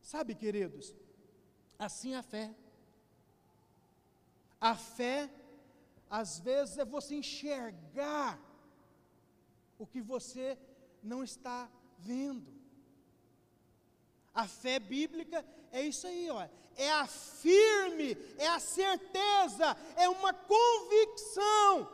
Sabe, 0.00 0.34
queridos, 0.34 0.94
assim 1.78 2.14
é 2.14 2.18
a 2.18 2.22
fé. 2.22 2.54
A 4.60 4.74
fé, 4.74 5.30
às 6.08 6.38
vezes, 6.38 6.78
é 6.78 6.84
você 6.84 7.14
enxergar 7.14 8.38
o 9.78 9.86
que 9.86 10.00
você 10.00 10.58
não 11.02 11.24
está 11.24 11.70
vendo. 11.98 12.52
A 14.34 14.46
fé 14.46 14.78
bíblica 14.78 15.44
é 15.72 15.82
isso 15.90 16.06
aí, 16.06 16.30
ó. 16.30 16.42
É 16.76 16.90
a 16.92 17.06
firme, 17.06 18.16
é 18.38 18.48
a 18.48 18.58
certeza, 18.58 19.76
é 19.96 20.08
uma 20.08 20.32
convicção, 20.32 21.88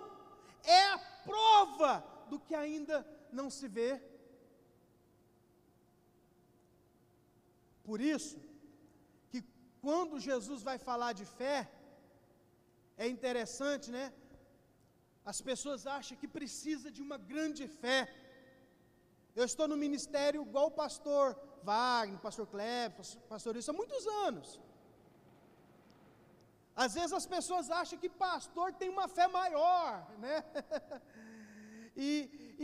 é 0.62 0.82
a 0.94 0.98
prova 1.24 1.92
do 2.30 2.38
que 2.38 2.54
ainda 2.54 3.06
não 3.32 3.48
se 3.50 3.66
vê. 3.68 4.00
Por 7.88 8.00
isso, 8.00 8.38
que 9.30 9.40
quando 9.80 10.24
Jesus 10.28 10.62
vai 10.68 10.78
falar 10.78 11.12
de 11.12 11.24
fé, 11.24 11.70
é 12.96 13.06
interessante, 13.14 13.90
né? 13.96 14.12
As 15.32 15.40
pessoas 15.48 15.86
acham 15.98 16.18
que 16.20 16.28
precisa 16.38 16.88
de 16.96 17.02
uma 17.06 17.18
grande 17.32 17.64
fé. 17.82 18.00
Eu 19.34 19.44
estou 19.50 19.66
no 19.68 19.76
ministério 19.76 20.42
igual 20.42 20.66
o 20.68 20.78
pastor 20.84 21.26
Wagner, 21.68 22.18
pastor 22.26 22.46
Kleber, 22.52 23.04
pastor 23.32 23.52
isso 23.60 23.70
há 23.72 23.76
muitos 23.82 24.04
anos. 24.26 24.48
Às 26.84 26.92
vezes 26.98 27.12
as 27.20 27.26
pessoas 27.34 27.70
acham 27.80 27.98
que 28.02 28.10
pastor 28.26 28.68
tem 28.80 28.88
uma 28.96 29.06
fé 29.16 29.26
maior, 29.40 29.90
né? 30.24 30.36
e, 32.06 32.08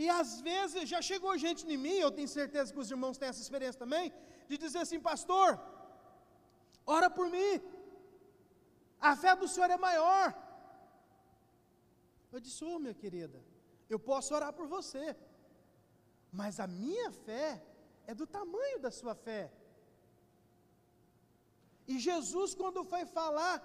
e 0.03 0.05
às 0.21 0.31
vezes 0.49 0.87
já 0.93 1.01
chegou 1.09 1.41
gente 1.45 1.61
em 1.75 1.79
mim, 1.85 1.97
eu 2.05 2.11
tenho 2.17 2.31
certeza 2.39 2.71
que 2.73 2.83
os 2.83 2.91
irmãos 2.95 3.17
têm 3.19 3.29
essa 3.29 3.43
experiência 3.45 3.79
também, 3.85 4.05
de 4.49 4.57
dizer 4.63 4.81
assim, 4.85 4.99
pastor, 5.11 5.49
ora 6.95 7.09
por 7.17 7.27
mim. 7.35 7.53
A 9.09 9.13
fé 9.23 9.31
do 9.41 9.47
Senhor 9.53 9.69
é 9.77 9.85
maior. 9.89 10.27
Eu 12.33 12.39
disse, 12.45 12.63
ô 12.63 12.69
oh, 12.75 12.79
minha 12.83 12.97
querida, 13.01 13.39
eu 13.93 13.99
posso 14.09 14.29
orar 14.37 14.53
por 14.59 14.67
você, 14.75 15.05
mas 16.39 16.59
a 16.65 16.67
minha 16.81 17.09
fé 17.27 17.47
é 18.07 18.13
do 18.21 18.27
tamanho 18.37 18.79
da 18.85 18.91
sua 18.99 19.15
fé. 19.15 19.43
E 21.91 21.99
Jesus, 22.07 22.49
quando 22.61 22.89
foi 22.91 23.05
falar 23.05 23.55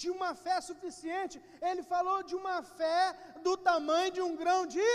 de 0.00 0.08
uma 0.16 0.30
fé 0.44 0.56
suficiente, 0.60 1.36
ele 1.68 1.82
falou 1.94 2.18
de 2.22 2.34
uma 2.40 2.56
fé 2.62 3.02
do 3.46 3.56
tamanho 3.56 4.12
de 4.16 4.22
um 4.28 4.34
grão 4.42 4.60
de 4.74 4.88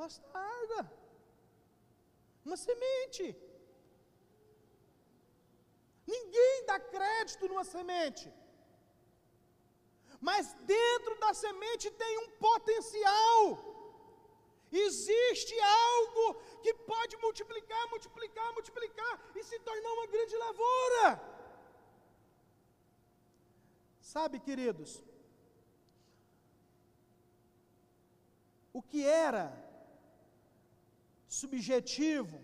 mostarda 0.00 0.80
uma 2.44 2.56
semente. 2.56 3.24
Ninguém 6.14 6.64
dá 6.70 6.78
crédito 6.94 7.48
numa 7.48 7.64
semente. 7.64 8.24
Mas 10.28 10.52
dentro 10.76 11.18
da 11.24 11.32
semente 11.34 11.90
tem 12.02 12.18
um 12.24 12.30
potencial. 12.48 13.71
Existe 14.72 15.54
algo 15.60 16.40
que 16.62 16.72
pode 16.72 17.16
multiplicar, 17.18 17.88
multiplicar, 17.90 18.52
multiplicar 18.54 19.32
e 19.36 19.44
se 19.44 19.58
tornar 19.60 19.92
uma 19.92 20.06
grande 20.06 20.36
lavoura. 20.36 21.32
Sabe, 24.00 24.40
queridos, 24.40 25.02
o 28.72 28.82
que 28.82 29.04
era 29.06 29.46
subjetivo 31.28 32.40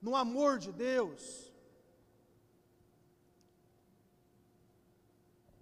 no 0.00 0.16
amor 0.16 0.58
de 0.58 0.72
Deus. 0.72 1.49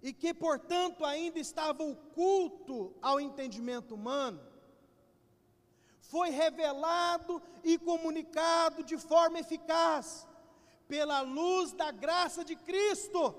E 0.01 0.13
que, 0.13 0.33
portanto, 0.33 1.03
ainda 1.03 1.39
estava 1.39 1.83
oculto 1.83 2.95
ao 3.01 3.19
entendimento 3.19 3.95
humano, 3.95 4.41
foi 5.99 6.29
revelado 6.29 7.41
e 7.63 7.77
comunicado 7.77 8.83
de 8.83 8.97
forma 8.97 9.39
eficaz, 9.39 10.27
pela 10.87 11.21
luz 11.21 11.73
da 11.73 11.91
graça 11.91 12.43
de 12.43 12.55
Cristo, 12.55 13.35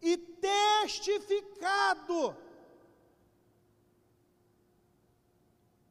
e 0.00 0.16
testificado 0.16 2.36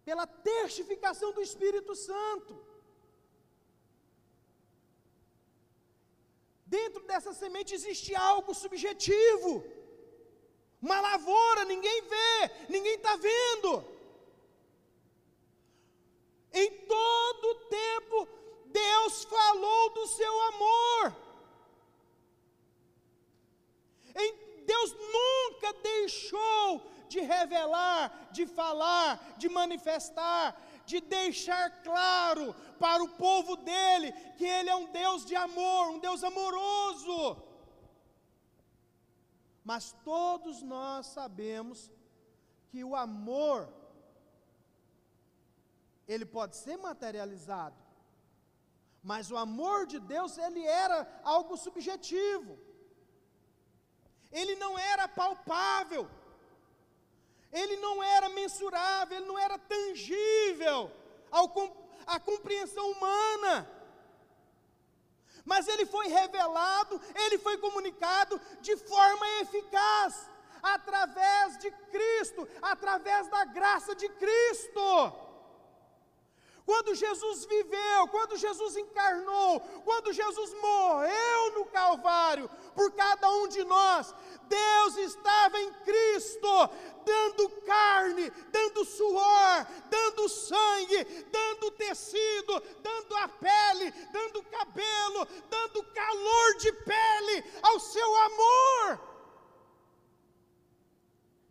pela 0.05 0.27
testificação 0.27 1.33
do 1.33 1.41
Espírito 1.41 1.95
Santo. 1.95 2.70
Dentro 6.75 7.01
dessa 7.09 7.31
semente 7.39 7.71
existe 7.77 8.11
algo 8.15 8.51
subjetivo, 8.63 9.51
uma 10.85 10.99
lavoura, 11.07 11.65
ninguém 11.71 11.99
vê, 12.13 12.35
ninguém 12.75 12.95
está 12.95 13.15
vendo. 13.29 13.71
Em 16.61 16.69
todo 16.95 17.55
tempo, 17.81 18.17
Deus 18.83 19.13
falou 19.35 19.83
do 19.97 20.05
seu 20.07 20.33
amor. 20.51 21.03
Em, 24.23 24.31
Deus 24.71 24.89
nunca 25.17 25.73
deixou 25.91 26.65
de 27.09 27.19
revelar, 27.19 28.29
de 28.31 28.45
falar, 28.45 29.35
de 29.37 29.49
manifestar, 29.49 30.45
de 30.91 30.99
deixar 31.17 31.65
claro 31.87 32.45
para 32.83 33.01
o 33.03 33.13
povo 33.25 33.53
dele 33.69 34.09
que 34.37 34.47
ele 34.57 34.69
é 34.69 34.77
um 34.83 34.89
Deus 35.01 35.21
de 35.29 35.35
amor, 35.47 35.83
um 35.89 35.99
Deus 36.07 36.21
amoroso. 36.29 37.17
Mas 39.69 39.83
todos 40.11 40.57
nós 40.75 41.05
sabemos 41.17 41.77
que 42.69 42.81
o 42.89 42.95
amor 43.07 43.59
ele 46.13 46.25
pode 46.37 46.55
ser 46.63 46.77
materializado. 46.89 47.79
Mas 49.09 49.31
o 49.31 49.37
amor 49.47 49.79
de 49.91 49.99
Deus, 50.13 50.31
ele 50.45 50.63
era 50.87 50.97
algo 51.35 51.55
subjetivo. 51.65 52.53
Ele 54.39 54.55
não 54.63 54.73
era 54.93 55.07
palpável 55.21 56.03
ele 57.51 57.77
não 57.77 58.01
era 58.01 58.29
mensurável, 58.29 59.17
ele 59.17 59.25
não 59.25 59.37
era 59.37 59.57
tangível 59.57 60.91
à 62.07 62.19
compreensão 62.19 62.91
humana. 62.91 63.69
Mas 65.43 65.67
ele 65.67 65.85
foi 65.85 66.07
revelado, 66.07 67.01
ele 67.15 67.37
foi 67.39 67.57
comunicado 67.57 68.39
de 68.61 68.77
forma 68.77 69.27
eficaz, 69.41 70.29
através 70.61 71.57
de 71.57 71.71
Cristo, 71.71 72.47
através 72.61 73.27
da 73.27 73.43
graça 73.45 73.95
de 73.95 74.07
Cristo. 74.09 75.30
Quando 76.65 76.93
Jesus 76.93 77.45
viveu, 77.45 78.07
quando 78.09 78.37
Jesus 78.37 78.77
encarnou, 78.77 79.59
quando 79.83 80.13
Jesus 80.13 80.53
morreu 80.53 81.51
no 81.55 81.65
Calvário 81.65 82.49
por 82.75 82.91
cada 82.91 83.29
um 83.31 83.47
de 83.47 83.63
nós, 83.63 84.13
Deus 84.47 84.97
estava 84.97 85.59
em 85.59 85.73
Cristo, 85.83 86.69
dando 87.03 87.49
carne, 87.65 88.29
dando 88.51 88.85
suor, 88.85 89.67
dando 89.89 90.29
sangue, 90.29 91.03
dando 91.31 91.71
tecido, 91.71 92.61
dando 92.81 93.15
a 93.15 93.27
pele, 93.27 93.91
dando 94.11 94.43
cabelo, 94.43 95.27
dando 95.49 95.83
calor 95.83 96.57
de 96.57 96.71
pele 96.73 97.43
ao 97.63 97.79
seu 97.79 98.15
amor. 98.17 99.11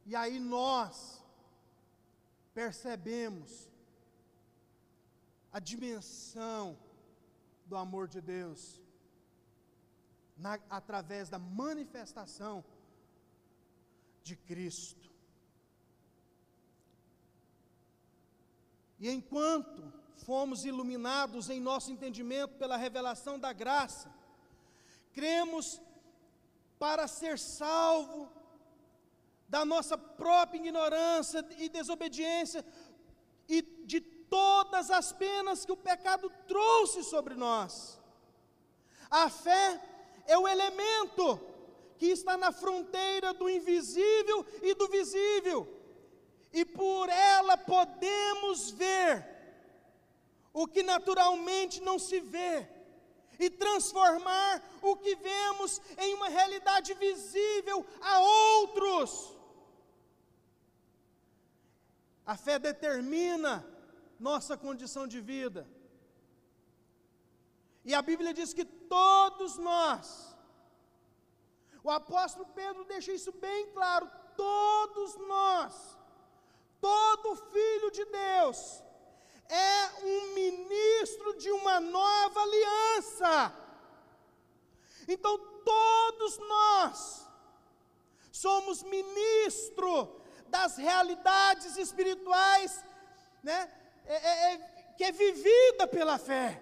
E 0.07 0.15
aí 0.15 0.39
nós 0.39 1.23
percebemos 2.55 3.70
a 5.53 5.59
dimensão 5.59 6.79
do 7.67 7.77
amor 7.77 8.09
de 8.09 8.21
Deus 8.21 8.81
na, 10.37 10.59
através 10.69 11.29
da 11.29 11.39
manifestação 11.39 12.65
de 14.23 14.37
Cristo. 14.37 15.11
E 18.99 19.09
enquanto 19.11 19.93
fomos 20.17 20.65
iluminados 20.65 21.49
em 21.49 21.61
nosso 21.61 21.91
entendimento 21.91 22.55
pela 22.57 22.77
revelação 22.77 23.39
da 23.39 23.53
graça, 23.53 24.13
cremos 25.13 25.81
para 26.79 27.07
ser 27.09 27.39
salvo 27.39 28.31
da 29.49 29.65
nossa 29.65 29.99
própria 29.99 30.59
ignorância 30.59 31.45
e 31.59 31.69
desobediência 31.69 32.65
e 33.49 33.63
todas 34.31 34.91
as 34.91 35.13
penas 35.13 35.65
que 35.67 35.73
o 35.73 35.77
pecado 35.77 36.33
trouxe 36.49 37.05
sobre 37.05 37.35
nós. 37.35 38.01
A 39.11 39.29
fé 39.29 39.79
é 40.27 40.39
o 40.39 40.49
elemento 40.49 41.39
que 41.99 42.07
está 42.07 42.37
na 42.37 42.53
fronteira 42.53 43.35
do 43.35 43.51
invisível 43.51 44.47
e 44.63 44.73
do 44.73 44.89
visível 44.89 45.81
e 46.53 46.65
por 46.65 47.09
ela 47.09 47.57
podemos 47.57 48.71
ver 48.71 49.27
o 50.53 50.67
que 50.67 50.83
naturalmente 50.83 51.81
não 51.81 51.99
se 51.99 52.19
vê, 52.21 52.69
e 53.39 53.49
transformar 53.49 54.63
o 54.83 54.97
que 54.97 55.15
vemos 55.15 55.81
em 55.97 56.13
uma 56.15 56.29
realidade 56.29 56.93
visível 56.93 57.87
a 58.03 58.21
outros. 58.21 59.35
A 62.27 62.37
fé 62.37 62.59
determina 62.59 63.65
nossa 64.29 64.57
condição 64.65 65.05
de 65.13 65.21
vida. 65.33 65.63
E 67.85 67.95
a 67.95 68.03
Bíblia 68.11 68.33
diz 68.39 68.53
que 68.59 68.65
todos 68.65 69.53
nós, 69.71 70.07
o 71.83 71.91
apóstolo 71.91 72.47
Pedro 72.61 72.85
deixa 72.85 73.13
isso 73.19 73.33
bem 73.33 73.61
claro, 73.77 74.07
todos 74.37 75.17
nós, 75.35 75.75
Todo 76.81 77.37
filho 77.37 77.91
de 77.91 78.05
Deus 78.07 78.83
é 79.49 80.05
um 80.05 80.35
ministro 80.35 81.37
de 81.37 81.51
uma 81.51 81.79
nova 81.79 82.41
aliança. 82.41 83.55
Então, 85.07 85.37
todos 85.65 86.39
nós 86.39 87.29
somos 88.33 88.83
ministro 88.83 90.21
das 90.47 90.77
realidades 90.77 91.77
espirituais, 91.77 92.85
né, 93.43 93.71
é, 94.11 94.17
é, 94.17 94.55
é, 94.55 94.59
que 94.97 95.05
é 95.05 95.13
vivida 95.13 95.87
pela 95.87 96.19
fé. 96.19 96.61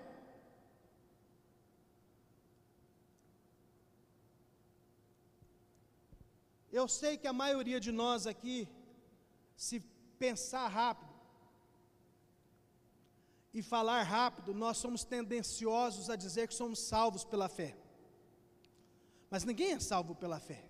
Eu 6.70 6.86
sei 6.86 7.16
que 7.16 7.26
a 7.26 7.32
maioria 7.32 7.80
de 7.80 7.90
nós 7.90 8.26
aqui 8.26 8.68
se 9.56 9.80
pensar 10.18 10.68
rápido 10.68 11.08
e 13.54 13.62
falar 13.62 14.02
rápido, 14.02 14.52
nós 14.52 14.76
somos 14.76 15.02
tendenciosos 15.02 16.10
a 16.10 16.16
dizer 16.16 16.46
que 16.46 16.54
somos 16.54 16.78
salvos 16.78 17.24
pela 17.24 17.48
fé. 17.48 17.74
Mas 19.30 19.42
ninguém 19.42 19.72
é 19.72 19.80
salvo 19.80 20.14
pela 20.14 20.38
fé. 20.38 20.64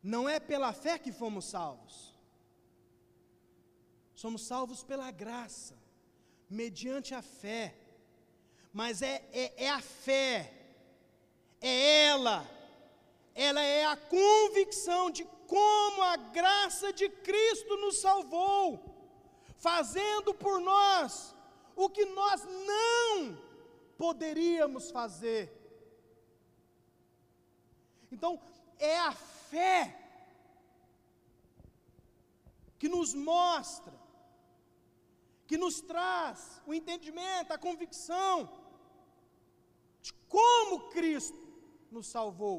Não 0.00 0.28
é 0.28 0.38
pela 0.38 0.72
fé 0.72 0.98
que 0.98 1.10
fomos 1.10 1.46
salvos. 1.46 2.07
Somos 4.20 4.42
salvos 4.50 4.82
pela 4.82 5.12
graça, 5.12 5.74
mediante 6.50 7.14
a 7.14 7.22
fé. 7.22 7.64
Mas 8.72 9.00
é, 9.00 9.14
é, 9.32 9.66
é 9.66 9.70
a 9.70 9.80
fé, 9.80 10.34
é 11.60 12.06
ela, 12.06 12.44
ela 13.32 13.62
é 13.62 13.84
a 13.84 13.96
convicção 13.96 15.08
de 15.08 15.24
como 15.46 16.02
a 16.02 16.16
graça 16.16 16.92
de 16.92 17.08
Cristo 17.08 17.76
nos 17.76 18.00
salvou, 18.00 18.66
fazendo 19.56 20.34
por 20.34 20.60
nós 20.60 21.32
o 21.76 21.88
que 21.88 22.04
nós 22.06 22.44
não 22.44 23.38
poderíamos 23.96 24.90
fazer. 24.90 25.44
Então, 28.10 28.40
é 28.80 28.98
a 28.98 29.12
fé 29.12 29.96
que 32.80 32.88
nos 32.88 33.14
mostra, 33.14 34.07
que 35.48 35.56
nos 35.56 35.76
traz 35.80 36.38
o 36.66 36.74
entendimento, 36.78 37.52
a 37.52 37.58
convicção 37.66 38.34
de 40.02 40.12
como 40.34 40.90
Cristo 40.90 41.40
nos 41.90 42.06
salvou. 42.06 42.58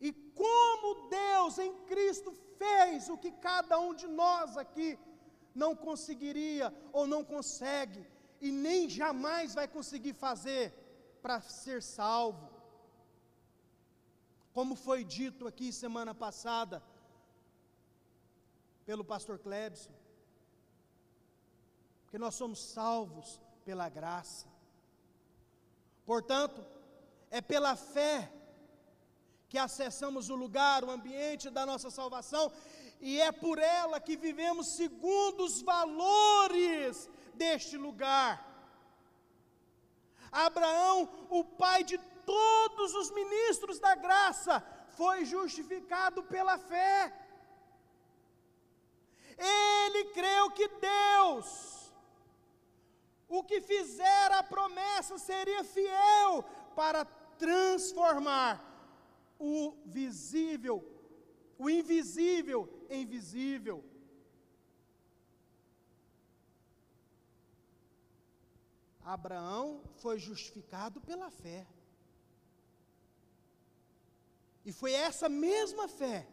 E 0.00 0.10
como 0.42 1.08
Deus 1.10 1.58
em 1.58 1.72
Cristo 1.90 2.32
fez 2.58 3.10
o 3.10 3.18
que 3.18 3.30
cada 3.48 3.78
um 3.78 3.92
de 3.94 4.06
nós 4.06 4.56
aqui 4.56 4.98
não 5.54 5.76
conseguiria 5.76 6.74
ou 6.92 7.06
não 7.06 7.22
consegue 7.22 8.02
e 8.40 8.50
nem 8.50 8.88
jamais 8.88 9.54
vai 9.54 9.68
conseguir 9.68 10.14
fazer 10.14 10.72
para 11.20 11.42
ser 11.42 11.82
salvo. 11.82 12.48
Como 14.54 14.74
foi 14.74 15.04
dito 15.04 15.46
aqui 15.46 15.70
semana 15.72 16.14
passada 16.14 16.82
pelo 18.86 19.04
pastor 19.04 19.38
Klebson, 19.38 19.92
que 22.14 22.18
nós 22.26 22.36
somos 22.36 22.60
salvos 22.60 23.40
pela 23.64 23.88
graça. 23.88 24.46
Portanto, 26.06 26.64
é 27.28 27.40
pela 27.40 27.74
fé 27.74 28.32
que 29.48 29.58
acessamos 29.58 30.30
o 30.30 30.36
lugar, 30.36 30.84
o 30.84 30.92
ambiente 30.92 31.50
da 31.50 31.66
nossa 31.66 31.90
salvação, 31.90 32.52
e 33.00 33.20
é 33.20 33.32
por 33.32 33.58
ela 33.58 33.98
que 33.98 34.16
vivemos 34.16 34.68
segundo 34.76 35.42
os 35.42 35.60
valores 35.60 37.10
deste 37.34 37.76
lugar. 37.76 38.32
Abraão, 40.30 41.10
o 41.28 41.42
pai 41.42 41.82
de 41.82 41.98
todos 42.24 42.94
os 42.94 43.10
ministros 43.10 43.80
da 43.80 43.96
graça, 43.96 44.64
foi 44.90 45.24
justificado 45.24 46.22
pela 46.22 46.58
fé. 46.58 47.12
Ele 49.36 50.04
creu 50.12 50.52
que 50.52 50.68
Deus, 50.68 51.73
o 53.38 53.42
que 53.42 53.60
fizer 53.60 54.32
a 54.32 54.42
promessa, 54.42 55.18
seria 55.18 55.64
fiel 55.64 56.42
para 56.76 57.04
transformar 57.44 58.54
o 59.38 59.74
visível, 59.84 60.76
o 61.58 61.68
invisível 61.68 62.60
em 62.88 63.04
visível. 63.04 63.84
Abraão 69.04 69.82
foi 69.96 70.18
justificado 70.18 71.00
pela 71.00 71.30
fé. 71.30 71.66
E 74.64 74.72
foi 74.72 74.92
essa 74.92 75.28
mesma 75.28 75.86
fé 75.88 76.26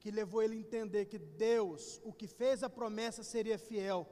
que 0.00 0.10
levou 0.10 0.42
ele 0.42 0.56
a 0.56 0.60
entender 0.66 1.04
que 1.04 1.18
Deus, 1.18 2.00
o 2.02 2.12
que 2.12 2.26
fez 2.26 2.62
a 2.62 2.70
promessa, 2.70 3.22
seria 3.22 3.58
fiel 3.58 4.08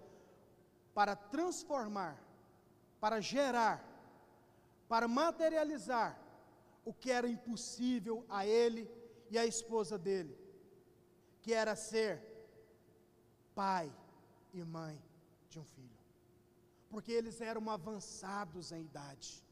para 0.93 1.17
transformar, 1.17 2.23
para 3.01 3.21
gerar, 3.21 3.77
para 4.87 5.09
materializar 5.09 6.11
o 6.85 6.93
que 6.93 7.11
era 7.11 7.29
impossível 7.29 8.25
a 8.29 8.47
ele 8.47 8.83
e 9.31 9.39
à 9.39 9.47
esposa 9.47 9.97
dele, 9.99 10.37
que 11.43 11.53
era 11.53 11.75
ser 11.75 12.23
pai 13.55 13.91
e 14.53 14.63
mãe 14.63 15.03
de 15.49 15.59
um 15.59 15.65
filho, 15.65 15.99
porque 16.91 17.13
eles 17.13 17.41
eram 17.41 17.69
avançados 17.71 18.73
em 18.73 18.83
idade. 18.83 19.43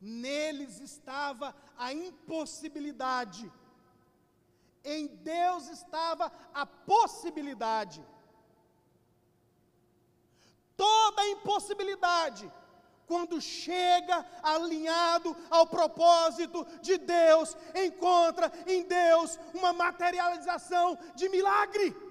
Neles 0.00 0.80
estava 0.80 1.54
a 1.78 1.92
impossibilidade, 1.92 3.50
em 4.84 5.06
Deus 5.06 5.68
estava 5.68 6.30
a 6.52 6.66
possibilidade. 6.66 8.04
Toda 10.76 11.28
impossibilidade, 11.28 12.50
quando 13.06 13.40
chega 13.40 14.24
alinhado 14.42 15.36
ao 15.50 15.66
propósito 15.66 16.64
de 16.80 16.98
Deus, 16.98 17.56
encontra 17.74 18.52
em 18.66 18.82
Deus 18.84 19.38
uma 19.54 19.72
materialização 19.72 20.98
de 21.14 21.28
milagre. 21.28 22.04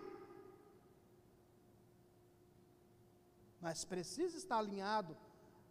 mas 3.63 3.85
precisa 3.85 4.37
estar 4.37 4.57
alinhado 4.57 5.15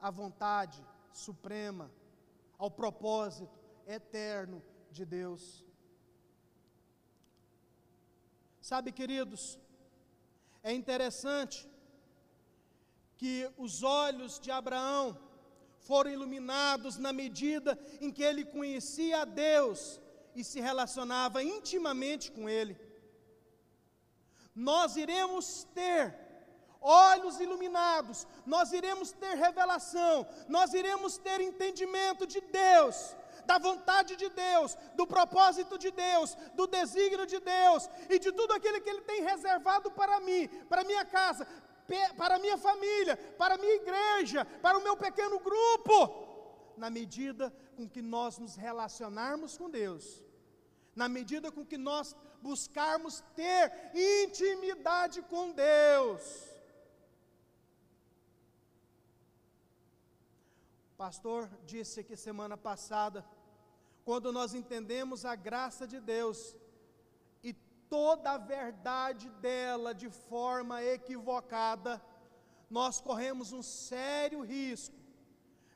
à 0.01 0.11
vontade 0.11 0.83
suprema, 1.12 1.91
ao 2.57 2.71
propósito 2.71 3.53
eterno 3.87 4.62
de 4.91 5.05
Deus. 5.05 5.62
Sabe, 8.70 8.92
queridos, 8.92 9.59
é 10.62 10.72
interessante 10.72 11.68
que 13.16 13.51
os 13.59 13.83
olhos 13.83 14.38
de 14.38 14.51
Abraão 14.53 15.18
foram 15.88 16.12
iluminados 16.12 16.96
na 16.96 17.12
medida 17.12 17.77
em 18.01 18.11
que 18.12 18.22
ele 18.22 18.44
conhecia 18.44 19.22
a 19.22 19.25
Deus 19.25 20.01
e 20.37 20.44
se 20.44 20.61
relacionava 20.61 21.42
intimamente 21.42 22.31
com 22.31 22.48
Ele. 22.48 22.75
Nós 24.55 24.96
iremos 24.96 25.64
ter 25.75 26.16
olhos 26.81 27.40
iluminados, 27.40 28.27
nós 28.46 28.72
iremos 28.72 29.11
ter 29.11 29.35
revelação, 29.37 30.27
nós 30.48 30.72
iremos 30.72 31.18
ter 31.18 31.40
entendimento 31.40 32.27
de 32.27 32.40
Deus, 32.40 33.16
da 33.44 33.59
vontade 33.59 34.16
de 34.16 34.28
Deus, 34.28 34.76
do 34.94 35.07
propósito 35.07 35.78
de 35.78 35.90
Deus, 35.90 36.37
do 36.55 36.66
desígnio 36.66 37.26
de 37.26 37.40
Deus 37.40 37.88
e 38.09 38.18
de 38.18 38.33
tudo 38.33 38.52
aquilo 38.52 38.81
que 38.81 38.90
Ele 38.90 39.02
tem 39.02 39.22
reservado 39.22 39.90
para 39.90 40.20
mim, 40.20 40.48
para 40.68 40.85
minha 40.85 41.05
casa, 41.05 41.46
para 42.16 42.38
minha 42.38 42.57
família, 42.57 43.16
para 43.37 43.59
minha 43.59 43.74
igreja, 43.74 44.44
para 44.61 44.78
o 44.78 44.83
meu 44.83 44.96
pequeno 44.96 45.38
grupo, 45.38 46.74
na 46.76 46.88
medida 46.88 47.52
com 47.76 47.88
que 47.88 48.00
nós 48.00 48.38
nos 48.38 48.57
relacionarmos 48.57 49.57
com 49.57 49.68
Deus, 49.68 50.22
na 50.94 51.09
medida 51.09 51.50
com 51.50 51.64
que 51.64 51.78
nós 51.78 52.14
buscarmos 52.40 53.22
ter 53.35 53.72
intimidade 53.94 55.22
com 55.22 55.52
Deus. 55.52 56.52
Pastor 61.03 61.51
disse 61.67 61.99
aqui 61.99 62.17
semana 62.17 62.57
passada, 62.57 63.27
quando 64.05 64.31
nós 64.31 64.55
entendemos 64.55 65.25
a 65.25 65.35
graça 65.35 65.85
de 65.85 65.99
Deus 65.99 66.57
e 67.43 67.53
toda 67.95 68.31
a 68.31 68.38
verdade 68.38 69.29
dela 69.47 69.93
de 69.93 70.09
forma 70.09 70.77
equivocada, 70.97 72.01
nós 72.71 73.01
corremos 73.01 73.51
um 73.53 73.62
sério 73.62 74.43
risco 74.43 74.95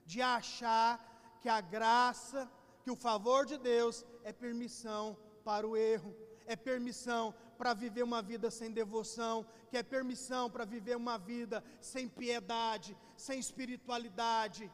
de 0.05 0.23
achar 0.23 0.93
que 1.41 1.49
a 1.49 1.61
graça, 1.61 2.49
que 2.85 2.93
o 2.93 3.01
favor 3.09 3.45
de 3.45 3.59
Deus 3.59 4.07
é 4.23 4.33
permissão 4.33 5.05
para 5.45 5.67
o 5.67 5.77
erro, 5.77 6.15
é 6.47 6.55
permissão 6.55 7.35
para 7.59 7.75
viver 7.75 8.05
uma 8.05 8.23
vida 8.23 8.49
sem 8.49 8.71
devoção, 8.71 9.45
que 9.71 9.77
é 9.77 9.83
permissão 9.83 10.49
para 10.49 10.65
viver 10.65 10.97
uma 10.97 11.19
vida 11.19 11.65
sem 11.81 12.09
piedade, 12.09 12.97
sem 13.17 13.41
espiritualidade. 13.41 14.71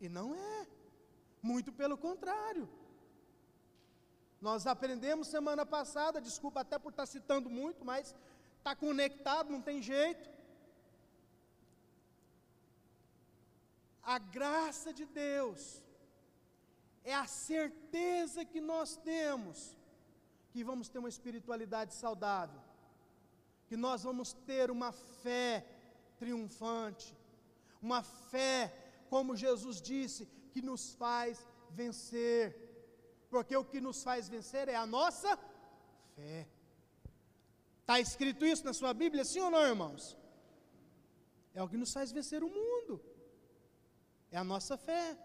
E 0.00 0.08
não 0.08 0.34
é. 0.34 0.66
Muito 1.42 1.72
pelo 1.72 1.96
contrário. 1.96 2.68
Nós 4.40 4.66
aprendemos 4.66 5.28
semana 5.28 5.64
passada, 5.64 6.20
desculpa 6.20 6.60
até 6.60 6.78
por 6.78 6.90
estar 6.90 7.06
citando 7.06 7.48
muito, 7.48 7.84
mas 7.84 8.14
está 8.58 8.74
conectado, 8.76 9.50
não 9.50 9.62
tem 9.62 9.80
jeito. 9.82 10.28
A 14.02 14.18
graça 14.18 14.92
de 14.92 15.04
Deus 15.04 15.82
é 17.02 17.14
a 17.14 17.26
certeza 17.26 18.44
que 18.44 18.60
nós 18.60 18.96
temos 18.96 19.76
que 20.50 20.64
vamos 20.64 20.88
ter 20.88 20.98
uma 20.98 21.08
espiritualidade 21.08 21.92
saudável, 21.94 22.60
que 23.66 23.76
nós 23.76 24.04
vamos 24.04 24.32
ter 24.32 24.70
uma 24.70 24.90
fé 24.90 25.66
triunfante, 26.18 27.14
uma 27.82 28.02
fé, 28.02 28.85
como 29.12 29.40
Jesus 29.44 29.80
disse, 29.80 30.26
que 30.52 30.62
nos 30.62 30.94
faz 30.94 31.46
vencer, 31.70 32.42
porque 33.30 33.56
o 33.56 33.64
que 33.64 33.80
nos 33.80 34.02
faz 34.02 34.28
vencer 34.28 34.68
é 34.68 34.76
a 34.76 34.86
nossa 34.86 35.30
fé. 36.14 36.48
Está 37.80 38.00
escrito 38.00 38.44
isso 38.52 38.64
na 38.64 38.74
sua 38.80 38.92
Bíblia, 38.92 39.24
sim 39.24 39.40
ou 39.40 39.50
não, 39.50 39.64
irmãos? 39.74 40.16
É 41.54 41.62
o 41.62 41.68
que 41.68 41.76
nos 41.82 41.92
faz 41.92 42.12
vencer 42.12 42.42
o 42.44 42.50
mundo, 42.58 42.94
é 44.30 44.36
a 44.36 44.44
nossa 44.44 44.76
fé, 44.76 45.16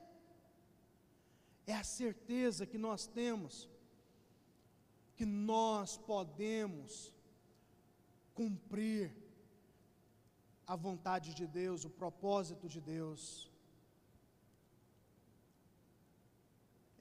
é 1.65 1.73
a 1.73 1.83
certeza 1.83 2.65
que 2.65 2.77
nós 2.77 3.05
temos 3.07 3.69
que 5.21 5.25
nós 5.25 5.97
podemos 5.97 7.13
cumprir 8.33 9.15
a 10.65 10.75
vontade 10.75 11.31
de 11.35 11.45
Deus, 11.45 11.85
o 11.85 11.91
propósito 11.91 12.67
de 12.67 12.81
Deus. 12.81 13.50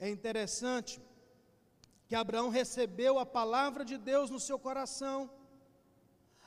É 0.02 0.08
interessante 0.08 0.98
que 2.08 2.14
Abraão 2.14 2.48
recebeu 2.48 3.18
a 3.18 3.26
palavra 3.26 3.84
de 3.84 3.98
Deus 3.98 4.30
no 4.30 4.40
seu 4.40 4.58
coração, 4.58 5.30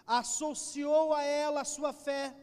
associou 0.08 1.14
a 1.14 1.24
ela 1.24 1.62
a 1.62 1.72
sua 1.76 1.94
fé, 1.94 2.36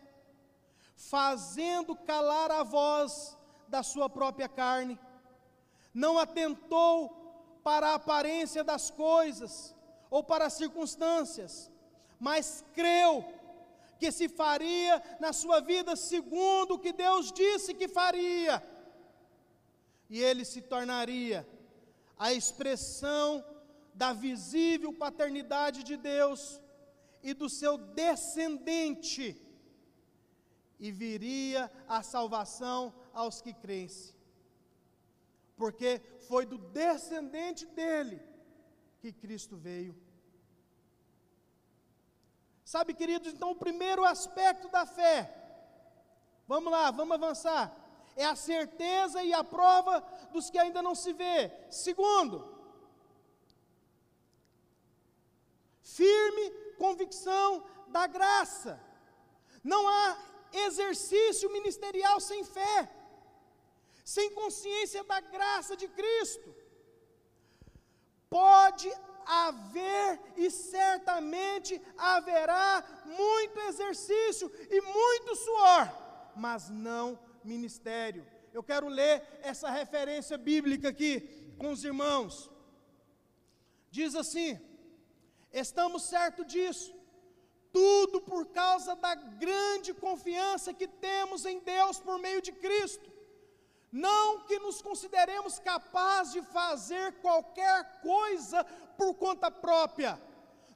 fazendo 0.95 1.97
calar 1.97 2.53
a 2.53 2.63
voz 2.63 3.37
da 3.67 3.83
sua 3.83 4.09
própria 4.09 4.49
carne, 4.49 4.97
não 5.93 6.17
atentou 6.17 6.97
para 7.65 7.89
a 7.89 7.95
aparência 7.95 8.63
das 8.63 8.89
coisas 8.89 9.75
ou 10.09 10.23
para 10.23 10.47
as 10.47 10.53
circunstâncias, 10.53 11.69
mas 12.21 12.65
creu 12.73 13.25
que 13.99 14.13
se 14.13 14.29
faria 14.29 15.03
na 15.19 15.33
sua 15.33 15.61
vida 15.61 15.97
segundo 15.97 16.75
o 16.75 16.79
que 16.79 16.93
Deus 16.93 17.33
disse 17.33 17.75
que 17.75 17.89
faria. 17.89 18.63
E 20.11 20.21
ele 20.21 20.45
se 20.45 20.61
tornaria 20.61 21.49
a 22.19 22.33
expressão 22.33 23.45
da 23.95 24.13
visível 24.13 24.93
paternidade 24.93 25.83
de 25.83 25.97
Deus 25.97 26.61
e 27.23 27.33
do 27.33 27.49
seu 27.49 27.77
descendente, 27.79 29.41
e 30.79 30.91
viria 30.91 31.71
a 31.87 32.03
salvação 32.03 32.95
aos 33.13 33.41
que 33.43 33.53
crescem. 33.53 34.15
Porque 35.57 36.01
foi 36.29 36.47
do 36.47 36.57
descendente 36.57 37.67
dele 37.67 38.19
que 39.01 39.13
Cristo 39.13 39.57
veio. 39.57 39.95
Sabe, 42.65 42.95
queridos, 42.95 43.33
então 43.33 43.51
o 43.51 43.63
primeiro 43.67 44.05
aspecto 44.05 44.69
da 44.69 44.87
fé, 44.87 45.19
vamos 46.47 46.73
lá, 46.73 46.91
vamos 46.91 47.15
avançar, 47.15 47.65
é 48.17 48.25
a 48.25 48.37
certeza 48.37 49.23
e 49.23 49.33
a 49.33 49.43
prova 49.43 50.01
dos 50.33 50.51
que 50.51 50.59
ainda 50.59 50.83
não 50.83 50.95
se 50.95 51.13
vê. 51.13 51.51
Segundo, 51.71 52.37
firme 55.83 56.51
convicção 56.79 57.65
da 57.89 58.07
graça. 58.07 58.81
Não 59.63 59.87
há 59.89 60.19
exercício 60.53 61.51
ministerial 61.51 62.19
sem 62.21 62.43
fé, 62.45 62.91
sem 64.05 64.31
consciência 64.31 65.05
da 65.05 65.21
graça 65.21 65.77
de 65.77 65.89
Cristo. 65.89 66.55
Pode 68.29 68.91
haver 69.27 70.21
e 70.37 70.51
certamente 70.51 71.81
haverá 71.97 72.85
muito 73.05 73.61
exercício 73.61 74.51
e 74.71 74.81
muito 74.81 75.37
suor, 75.37 75.89
mas 76.35 76.69
não 76.69 77.19
ministério. 77.45 78.27
Eu 78.53 78.63
quero 78.63 78.89
ler 78.89 79.23
essa 79.43 79.71
referência 79.71 80.37
bíblica 80.37 80.89
aqui 80.89 81.55
com 81.59 81.71
os 81.73 81.85
irmãos. 81.85 82.51
Diz 83.91 84.15
assim: 84.15 84.59
estamos 85.53 86.05
certos 86.05 86.47
disso, 86.47 86.95
tudo 87.73 88.21
por 88.21 88.47
causa 88.47 88.95
da 88.97 89.15
grande 89.15 89.93
confiança 89.95 90.75
que 90.75 90.89
temos 90.89 91.45
em 91.45 91.61
Deus 91.61 92.01
por 92.01 92.19
meio 92.19 92.43
de 92.43 92.53
Cristo. 92.53 93.11
Não 93.93 94.47
que 94.47 94.59
nos 94.59 94.81
consideremos 94.81 95.59
capazes 95.59 96.33
de 96.33 96.43
fazer 96.43 97.13
qualquer 97.21 98.01
coisa 98.01 98.63
por 98.97 99.15
conta 99.15 99.51
própria. 99.51 100.21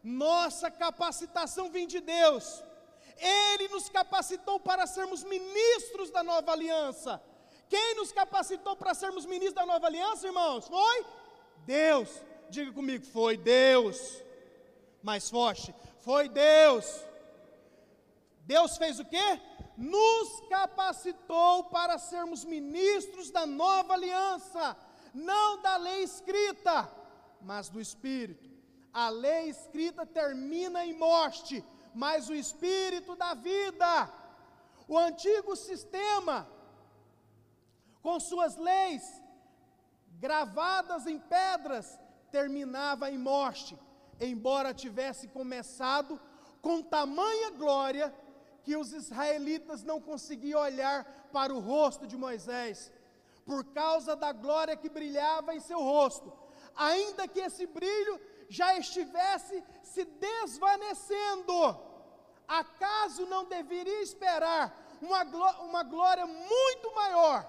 Nossa 0.03 0.71
capacitação 0.71 1.71
vem 1.71 1.87
de 1.87 2.01
Deus. 2.01 2.63
Ele 3.19 3.69
nos 3.69 3.89
capacitou 3.89 4.59
para 4.61 4.87
sermos 4.87 5.23
ministros 5.25 6.11
da 6.11 6.23
nova 6.23 6.53
aliança. 6.53 7.23
Quem 7.69 7.95
nos 7.97 8.13
capacitou 8.13 8.77
para 8.77 8.95
sermos 8.95 9.25
ministros 9.25 9.55
da 9.55 9.67
nova 9.67 9.87
aliança, 9.87 10.27
irmãos? 10.27 10.69
Foi 10.69 11.07
Deus. 11.65 12.09
Diga 12.51 12.73
comigo, 12.73 13.05
foi 13.07 13.37
Deus. 13.37 14.23
Mais 15.03 15.29
forte, 15.29 15.75
foi 16.01 16.29
Deus. 16.29 16.87
Deus 18.47 18.77
fez 18.77 19.01
o 19.01 19.05
quê? 19.05 19.41
nos 19.77 20.41
capacitou 20.49 21.65
para 21.65 21.99
sermos 21.99 22.45
ministros 22.45 23.31
da 23.31 23.45
nova 23.47 23.95
aliança, 23.95 24.77
não 25.13 25.61
da 25.61 25.77
lei 25.77 26.03
escrita, 26.03 26.91
mas 27.41 27.69
do 27.69 27.81
Espírito. 27.81 28.49
A 28.93 29.09
lei 29.09 29.49
escrita 29.49 30.07
termina 30.07 30.85
em 30.87 30.97
morte, 30.97 31.65
mas 31.95 32.29
o 32.29 32.35
Espírito 32.35 33.15
da 33.17 33.35
vida. 33.35 34.11
O 34.87 34.99
antigo 34.99 35.57
sistema, 35.57 36.47
com 38.03 38.19
suas 38.21 38.57
leis 38.57 39.23
gravadas 40.19 41.07
em 41.07 41.19
pedras, 41.19 41.99
terminava 42.31 43.11
em 43.11 43.17
morte, 43.17 43.79
embora 44.21 44.75
tivesse 44.75 45.29
começado 45.29 46.21
com 46.61 46.83
tamanha 46.83 47.51
glória 47.51 48.15
que 48.63 48.77
os 48.77 48.93
israelitas 48.93 49.83
não 49.83 50.01
conseguiam 50.01 50.61
olhar 50.61 51.05
para 51.33 51.55
o 51.55 51.61
rosto 51.61 52.07
de 52.07 52.17
Moisés, 52.17 52.91
por 53.45 53.65
causa 53.67 54.17
da 54.17 54.33
glória 54.33 54.77
que 54.77 54.89
brilhava 54.89 55.55
em 55.55 55.61
seu 55.61 55.79
rosto, 55.79 56.33
ainda 56.75 57.29
que 57.29 57.41
esse 57.41 57.67
brilho 57.67 58.19
já 58.49 58.77
estivesse 58.79 59.63
se 59.83 60.05
desvanecendo. 60.05 61.55
Acaso 62.47 63.27
não 63.27 63.45
deveria 63.45 64.03
esperar 64.03 64.65
uma, 65.01 65.23
uma 65.63 65.83
glória 65.83 66.27
muito 66.27 66.95
maior 66.95 67.47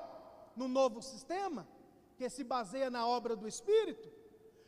no 0.55 0.67
novo 0.67 1.01
sistema, 1.01 1.67
que 2.17 2.29
se 2.29 2.43
baseia 2.43 2.89
na 2.89 3.05
obra 3.05 3.35
do 3.35 3.47
Espírito? 3.47 4.09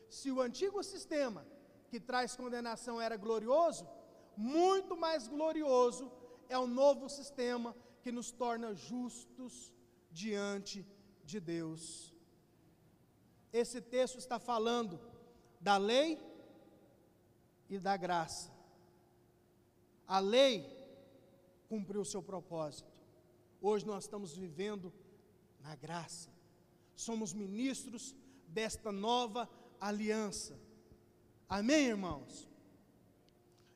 Se 0.10 0.32
o 0.32 0.42
antigo 0.42 0.84
sistema, 0.84 1.46
que 1.90 2.00
traz 2.00 2.36
condenação, 2.36 3.00
era 3.00 3.16
glorioso, 3.16 3.88
muito 4.36 4.96
mais 4.96 5.28
glorioso 5.28 6.12
é 6.50 6.58
o 6.58 6.68
novo 6.68 7.10
sistema 7.10 7.76
que 8.02 8.12
nos 8.12 8.32
torna 8.32 8.74
justos 8.74 9.74
diante 10.12 10.86
de 11.24 11.40
Deus. 11.40 12.14
Esse 13.52 13.82
texto 13.82 14.18
está 14.18 14.40
falando 14.40 15.00
da 15.60 15.78
lei 15.78 16.20
e 17.70 17.78
da 17.80 17.98
graça. 17.98 18.52
A 20.08 20.20
lei 20.20 20.66
cumpriu 21.68 22.02
o 22.02 22.06
seu 22.06 22.22
propósito. 22.22 22.92
Hoje 23.62 23.86
nós 23.86 24.06
estamos 24.06 24.36
vivendo 24.36 24.94
na 25.60 25.76
graça. 25.76 26.30
Somos 26.96 27.34
ministros 27.34 28.16
desta 28.48 28.92
nova 28.92 29.50
aliança. 29.80 30.58
Amém, 31.50 31.88
irmãos? 31.88 32.50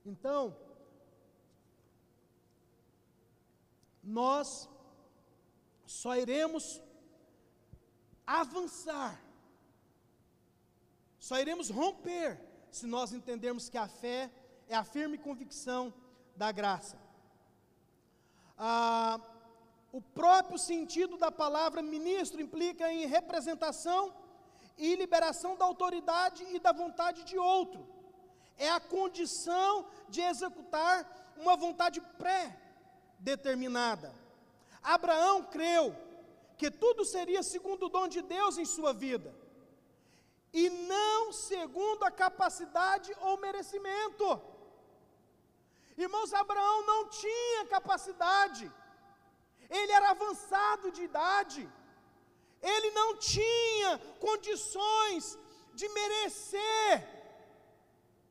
Então, 0.06 0.56
nós 4.04 4.70
só 5.86 6.16
iremos 6.18 6.82
avançar, 8.26 9.22
só 11.28 11.40
iremos 11.40 11.70
romper 11.70 12.30
se 12.72 12.88
nós 12.88 13.14
entendermos 13.14 13.70
que 13.70 13.78
a 13.78 13.88
fé 13.88 14.32
é 14.68 14.76
a 14.76 14.84
firme 14.84 15.20
convicção 15.20 15.94
da 16.36 16.52
graça. 16.52 16.98
Ah, 18.58 19.20
o 19.92 20.02
próprio 20.02 20.58
sentido 20.58 21.18
da 21.18 21.32
palavra 21.32 21.84
ministro 21.84 22.42
implica 22.42 22.92
em 22.92 23.06
representação 23.06 24.12
e 24.76 24.96
liberação 24.96 25.56
da 25.56 25.64
autoridade 25.64 26.44
e 26.56 26.58
da 26.60 26.72
vontade 26.72 27.24
de 27.24 27.38
outro. 27.38 27.88
É 28.58 28.72
a 28.72 28.80
condição 28.80 29.86
de 30.10 30.22
executar 30.22 31.06
uma 31.38 31.56
vontade 31.56 32.02
pré 32.18 32.60
determinada. 33.20 34.12
Abraão 34.82 35.44
creu 35.44 35.96
que 36.58 36.72
tudo 36.72 37.06
seria 37.06 37.44
segundo 37.44 37.86
o 37.86 37.90
dom 37.90 38.08
de 38.08 38.24
Deus 38.24 38.58
em 38.58 38.66
sua 38.66 38.92
vida, 38.92 39.36
e 40.54 40.70
não 40.70 41.32
segundo 41.32 42.04
a 42.04 42.12
capacidade 42.12 43.16
ou 43.22 43.38
merecimento. 43.38 44.42
Irmãos, 45.98 46.34
Abraão 46.34 46.86
não 46.86 47.08
tinha 47.10 47.66
capacidade, 47.66 48.72
ele 49.70 49.92
era 49.92 50.10
avançado 50.12 50.92
de 50.92 51.04
idade, 51.04 51.70
ele 52.62 52.92
não 52.92 53.16
tinha 53.18 53.98
condições 54.20 55.38
de 55.74 55.88
merecer 55.90 57.08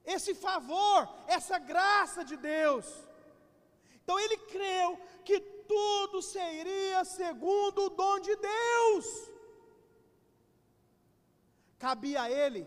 esse 0.05 0.35
favor, 0.35 1.09
essa 1.27 1.59
graça 1.59 2.25
de 2.25 2.37
Deus. 2.37 2.87
Então 3.97 4.19
ele 4.19 4.37
creu 4.37 4.99
que 5.25 5.41
tudo 5.41 6.21
seria 6.21 7.05
segundo 7.05 7.85
o 7.85 7.91
dom 7.91 8.19
de 8.19 8.35
Deus. 8.37 9.30
Cabia 11.85 12.23
a 12.23 12.31
ele 12.43 12.63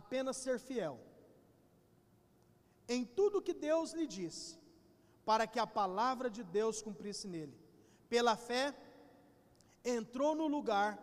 apenas 0.00 0.36
ser 0.44 0.58
fiel 0.68 0.94
em 2.88 3.04
tudo 3.04 3.42
que 3.46 3.52
Deus 3.68 3.92
lhe 3.98 4.06
disse, 4.06 4.58
para 5.28 5.46
que 5.46 5.60
a 5.60 5.66
palavra 5.66 6.28
de 6.36 6.42
Deus 6.42 6.80
cumprisse 6.86 7.26
nele. 7.28 7.54
Pela 8.08 8.34
fé, 8.34 8.74
entrou 9.84 10.34
no 10.34 10.46
lugar 10.56 10.98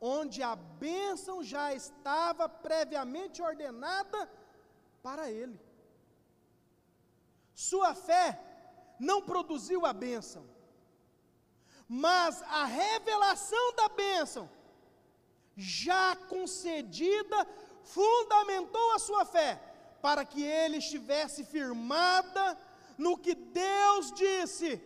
onde 0.00 0.42
a 0.42 0.54
bênção 0.54 1.42
já 1.42 1.74
estava 1.74 2.48
previamente 2.48 3.42
ordenada 3.42 4.30
para 5.02 5.30
ele. 5.30 5.58
Sua 7.52 7.94
fé 7.94 8.26
não 8.98 9.20
produziu 9.22 9.84
a 9.84 9.92
bênção, 9.92 10.44
mas 11.88 12.42
a 12.42 12.64
revelação 12.64 13.74
da 13.74 13.88
bênção, 13.88 14.48
já 15.56 16.16
concedida, 16.16 17.46
fundamentou 17.82 18.92
a 18.92 18.98
sua 18.98 19.24
fé, 19.24 19.60
para 20.00 20.24
que 20.24 20.42
ele 20.42 20.78
estivesse 20.78 21.44
firmada 21.44 22.58
no 22.98 23.16
que 23.16 23.34
Deus 23.34 24.12
disse 24.12 24.80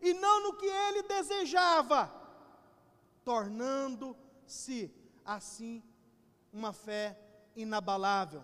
e 0.00 0.14
não 0.14 0.42
no 0.42 0.56
que 0.56 0.66
ele 0.66 1.02
desejava, 1.02 2.12
tornando-se 3.24 4.92
assim 5.24 5.82
uma 6.52 6.72
fé 6.72 7.18
inabalável. 7.56 8.42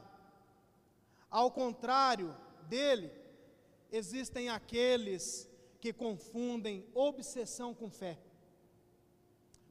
Ao 1.30 1.50
contrário 1.50 2.34
dele, 2.68 3.10
existem 3.90 4.48
aqueles 4.48 5.48
que 5.80 5.92
confundem 5.92 6.86
obsessão 6.94 7.74
com 7.74 7.90
fé. 7.90 8.18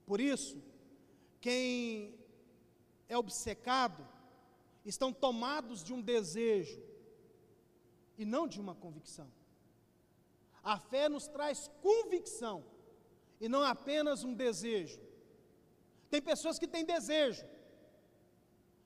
Por 0.05 0.19
isso, 0.19 0.61
quem 1.43 2.17
é 3.09 3.17
obcecado 3.17 4.01
estão 4.85 5.11
tomados 5.11 5.83
de 5.83 5.91
um 5.91 6.01
desejo 6.01 6.81
e 8.17 8.23
não 8.23 8.47
de 8.47 8.61
uma 8.61 8.73
convicção. 8.73 9.29
A 10.63 10.79
fé 10.79 11.09
nos 11.09 11.27
traz 11.27 11.69
convicção 11.81 12.63
e 13.41 13.49
não 13.49 13.61
apenas 13.61 14.23
um 14.23 14.33
desejo. 14.33 15.01
Tem 16.09 16.21
pessoas 16.21 16.57
que 16.57 16.65
têm 16.65 16.85
desejo. 16.85 17.45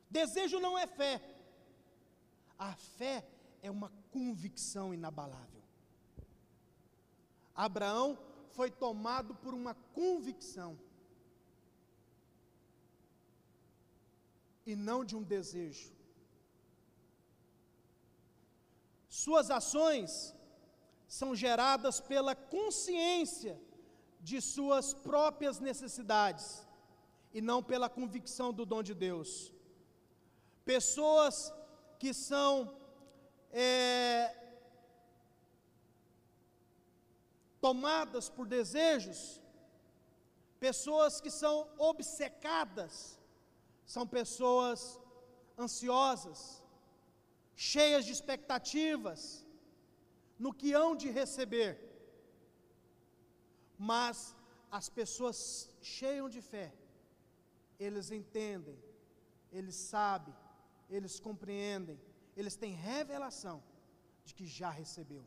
Desejo 0.09 0.59
não 0.59 0.75
é 0.75 0.87
fé. 0.87 1.21
A 2.57 2.73
fé 2.75 3.23
é 3.61 3.69
uma 3.69 3.91
convicção 4.09 4.95
inabalável. 4.95 5.61
Abraão 7.53 8.17
foi 8.49 8.71
tomado 8.71 9.35
por 9.35 9.53
uma 9.53 9.75
convicção 9.93 10.86
e 14.71 14.75
não 14.75 14.99
de 15.09 15.15
um 15.19 15.23
desejo. 15.35 15.89
Suas 19.07 19.49
ações 19.49 20.35
são 21.07 21.29
geradas 21.43 21.99
pela 22.11 22.35
consciência 22.35 23.55
de 24.19 24.41
suas 24.41 24.93
próprias 24.93 25.59
necessidades 25.59 26.67
e 27.33 27.41
não 27.49 27.59
pela 27.63 27.89
convicção 27.89 28.51
do 28.51 28.65
dom 28.65 28.83
de 28.83 28.93
Deus. 28.93 29.53
Pessoas 30.65 31.53
que 31.97 32.13
são 32.13 32.77
é, 33.51 34.35
tomadas 37.61 38.27
por 38.29 38.45
desejos, 38.45 39.41
pessoas 40.59 41.21
que 41.21 41.31
são 41.31 41.69
obcecadas, 41.77 43.16
são 43.93 44.05
pessoas 44.17 44.79
ansiosas, 45.65 46.39
cheias 47.69 48.03
de 48.07 48.11
expectativas 48.17 49.21
no 50.43 50.51
que 50.59 50.71
hão 50.79 50.89
de 51.01 51.09
receber. 51.19 51.73
Mas 53.91 54.17
as 54.79 54.87
pessoas 54.99 55.37
cheias 55.95 56.31
de 56.35 56.41
fé, 56.51 56.67
eles 57.85 58.07
entendem, 58.19 58.77
eles 59.57 59.77
sabem, 59.93 60.35
eles 60.97 61.15
compreendem 61.27 61.99
eles 62.37 62.55
têm 62.55 62.73
revelação 62.73 63.63
de 64.23 64.33
que 64.35 64.45
já 64.45 64.69
recebeu. 64.69 65.25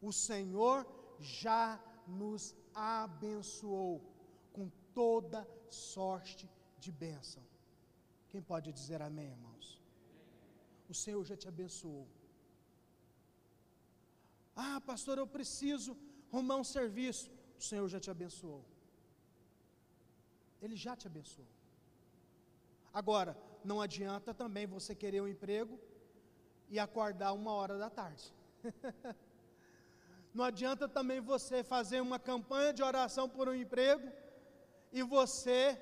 O 0.00 0.12
Senhor 0.12 0.86
já 1.18 1.82
nos 2.06 2.54
abençoou 2.72 4.00
com 4.52 4.70
toda 4.94 5.40
sorte 5.68 6.48
de 6.78 6.92
bênção. 6.92 7.42
Quem 8.34 8.42
pode 8.42 8.68
dizer 8.78 9.00
amém, 9.00 9.28
irmãos? 9.34 9.66
O 10.92 10.94
Senhor 11.00 11.22
já 11.28 11.36
te 11.42 11.46
abençoou. 11.50 12.06
Ah, 14.56 14.80
pastor, 14.88 15.18
eu 15.18 15.26
preciso 15.36 15.92
arrumar 16.32 16.56
um 16.56 16.64
serviço. 16.64 17.30
O 17.60 17.62
Senhor 17.62 17.86
já 17.92 18.00
te 18.04 18.10
abençoou. 18.14 18.64
Ele 20.60 20.74
já 20.84 20.96
te 20.96 21.06
abençoou. 21.06 21.46
Agora, 23.00 23.36
não 23.70 23.80
adianta 23.80 24.34
também 24.42 24.66
você 24.66 24.96
querer 24.96 25.20
um 25.22 25.28
emprego 25.28 25.78
e 26.68 26.80
acordar 26.80 27.32
uma 27.34 27.52
hora 27.52 27.78
da 27.78 27.88
tarde. 27.88 28.26
Não 30.36 30.42
adianta 30.42 30.88
também 30.88 31.20
você 31.20 31.62
fazer 31.62 32.00
uma 32.00 32.18
campanha 32.18 32.72
de 32.72 32.82
oração 32.82 33.28
por 33.28 33.48
um 33.48 33.54
emprego 33.54 34.08
e 34.92 35.00
você 35.04 35.78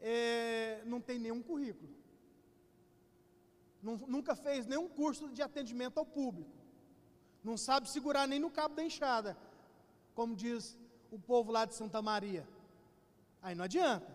é, 0.00 0.82
não 0.84 1.00
tem 1.00 1.18
nenhum 1.18 1.42
currículo. 1.42 1.94
Nunca 3.82 4.34
fez 4.36 4.66
nenhum 4.66 4.88
curso 4.88 5.30
de 5.30 5.42
atendimento 5.42 5.98
ao 5.98 6.04
público. 6.04 6.50
Não 7.42 7.56
sabe 7.56 7.88
segurar 7.88 8.26
nem 8.26 8.38
no 8.38 8.50
cabo 8.50 8.74
da 8.74 8.84
enxada, 8.84 9.36
como 10.14 10.36
diz 10.36 10.76
o 11.10 11.18
povo 11.18 11.50
lá 11.50 11.64
de 11.64 11.74
Santa 11.74 12.02
Maria. 12.02 12.46
Aí 13.40 13.54
não 13.54 13.64
adianta. 13.64 14.14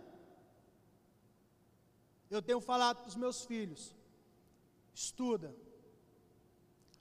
Eu 2.30 2.42
tenho 2.42 2.62
falado 2.62 2.98
para 2.98 3.08
os 3.08 3.16
meus 3.16 3.44
filhos: 3.44 3.96
estuda, 4.94 5.56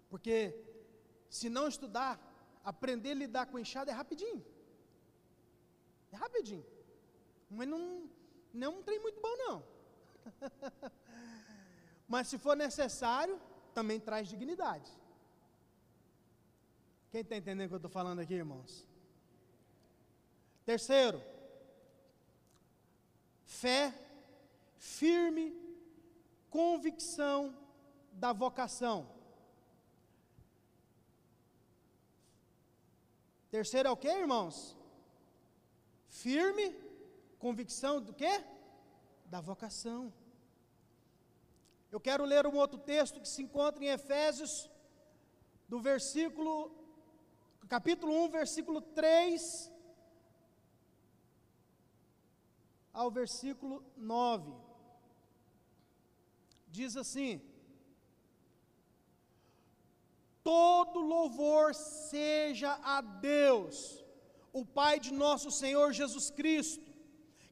porque 0.09 0.55
se 1.29 1.51
não 1.51 1.69
estudar, 1.69 2.19
aprender 2.65 3.11
a 3.11 3.15
lidar 3.15 3.47
com 3.47 3.59
enxada 3.59 3.91
é 3.91 3.95
rapidinho. 3.95 4.45
É 6.13 6.17
rapidinho. 6.17 6.65
Mas 7.51 7.69
não, 7.69 8.09
não 8.55 8.67
é 8.67 8.71
um 8.71 8.83
trem 8.83 9.01
muito 9.01 9.21
bom, 9.21 9.37
não. 9.37 9.65
Mas 12.09 12.29
se 12.29 12.39
for 12.39 12.57
necessário, 12.57 13.41
também 13.75 13.99
traz 13.99 14.29
dignidade. 14.29 14.91
Quem 17.11 17.23
está 17.23 17.37
entendendo 17.37 17.67
o 17.67 17.69
que 17.69 17.75
eu 17.75 17.79
estou 17.79 17.91
falando 17.91 18.21
aqui, 18.21 18.35
irmãos? 18.35 18.87
Terceiro, 20.65 21.21
fé, 23.45 23.93
firme, 24.77 25.53
convicção 26.49 27.57
da 28.13 28.33
vocação. 28.33 29.09
Terceiro 33.51 33.89
é 33.89 33.93
o 33.93 33.97
que, 33.97 34.09
irmãos? 34.09 34.77
Firme 36.09 36.84
convicção 37.45 37.95
do 38.07 38.13
que? 38.21 38.33
Da 39.35 39.41
vocação. 39.51 40.03
Eu 41.95 42.01
quero 42.07 42.25
ler 42.33 42.47
um 42.51 42.57
outro 42.63 42.79
texto 42.93 43.21
que 43.23 43.31
se 43.33 43.43
encontra 43.47 43.85
em 43.85 43.95
Efésios, 43.99 44.53
do 45.73 45.79
versículo, 45.91 46.53
capítulo 47.75 48.13
1, 48.25 48.31
versículo 48.41 48.81
3 49.01 49.71
ao 53.01 53.11
versículo 53.21 53.77
9. 53.97 54.55
Diz 56.79 56.97
assim: 57.05 57.33
todo 60.51 61.07
louvor 61.15 61.75
seja 61.75 62.73
a 62.97 62.99
Deus, 63.35 63.77
o 64.61 64.65
Pai 64.81 64.95
de 65.07 65.13
nosso 65.25 65.51
Senhor 65.63 65.89
Jesus 66.01 66.29
Cristo, 66.41 66.84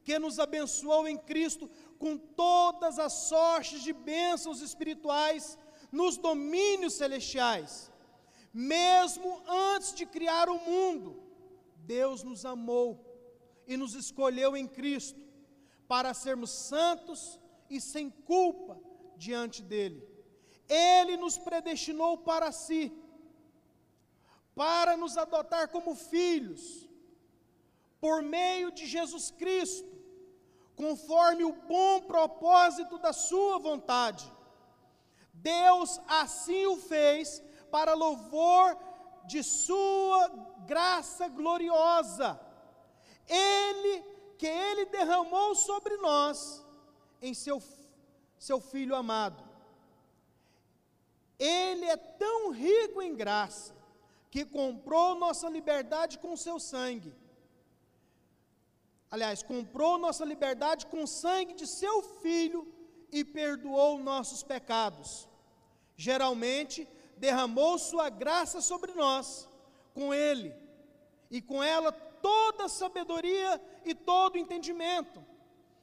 que 0.05 0.19
nos 0.19 0.39
abençoou 0.39 1.07
em 1.07 1.17
Cristo 1.17 1.71
com 1.99 2.17
todas 2.17 2.99
as 2.99 3.13
sortes 3.13 3.83
de 3.83 3.93
bênçãos 3.93 4.61
espirituais 4.61 5.59
nos 5.91 6.17
domínios 6.17 6.95
celestiais. 6.95 7.91
Mesmo 8.53 9.43
antes 9.47 9.95
de 9.95 10.05
criar 10.05 10.49
o 10.49 10.59
mundo, 10.59 11.23
Deus 11.77 12.23
nos 12.23 12.45
amou 12.45 12.89
e 13.67 13.77
nos 13.77 13.95
escolheu 13.95 14.57
em 14.57 14.67
Cristo 14.67 15.21
para 15.87 16.15
sermos 16.15 16.51
santos 16.51 17.39
e 17.69 17.81
sem 17.81 18.11
culpa 18.11 18.81
diante 19.17 19.63
dele. 19.63 20.07
Ele 20.69 21.17
nos 21.17 21.39
predestinou 21.39 22.19
para 22.19 22.51
si, 22.51 22.93
para 24.55 24.97
nos 24.97 25.17
adotar 25.17 25.69
como 25.69 25.95
filhos, 25.95 26.89
por 28.01 28.23
meio 28.23 28.71
de 28.73 28.87
Jesus 28.87 29.31
Cristo, 29.31 29.92
conforme 30.83 31.45
o 31.45 31.53
bom 31.53 32.01
propósito 32.01 32.99
da 32.99 33.13
Sua 33.13 33.57
vontade. 33.59 34.27
Deus 35.33 36.01
assim 36.09 36.67
o 36.67 36.77
fez 36.77 37.41
para 37.71 37.95
louvor 37.95 38.77
de 39.25 39.45
Sua 39.45 40.29
graça 40.67 41.29
gloriosa. 41.29 42.29
Ele, 43.29 44.03
que 44.37 44.47
Ele 44.47 44.85
derramou 44.87 45.55
sobre 45.55 45.97
nós 45.99 46.67
em 47.21 47.33
seu, 47.33 47.63
seu 48.37 48.61
Filho 48.61 48.97
amado. 48.97 49.43
Ele 51.39 51.87
é 51.87 51.97
tão 51.97 52.51
rico 52.51 53.01
em 53.01 53.15
graça 53.15 53.73
que 54.33 54.45
comprou 54.45 55.15
nossa 55.15 55.49
liberdade 55.49 56.19
com 56.19 56.37
seu 56.37 56.59
sangue. 56.59 57.15
Aliás, 59.13 59.43
comprou 59.43 59.99
nossa 59.99 60.25
liberdade 60.25 60.87
com 60.87 61.03
o 61.03 61.07
sangue 61.07 61.53
de 61.53 61.67
seu 61.67 62.03
filho 62.23 62.67
e 63.13 63.23
perdoou 63.23 63.99
nossos 63.99 64.43
pecados. 64.43 65.29
Geralmente, 65.95 66.89
derramou 67.19 67.79
sua 67.79 68.09
graça 68.09 68.63
sobre 68.63 68.95
nós, 68.95 69.47
com 69.93 70.15
ele, 70.15 70.51
e 71.31 71.43
com 71.43 71.63
ela 71.63 71.93
toda 71.93 72.71
sabedoria 72.71 73.61
e 73.85 73.95
todo 73.95 74.39
entendimento. 74.39 75.23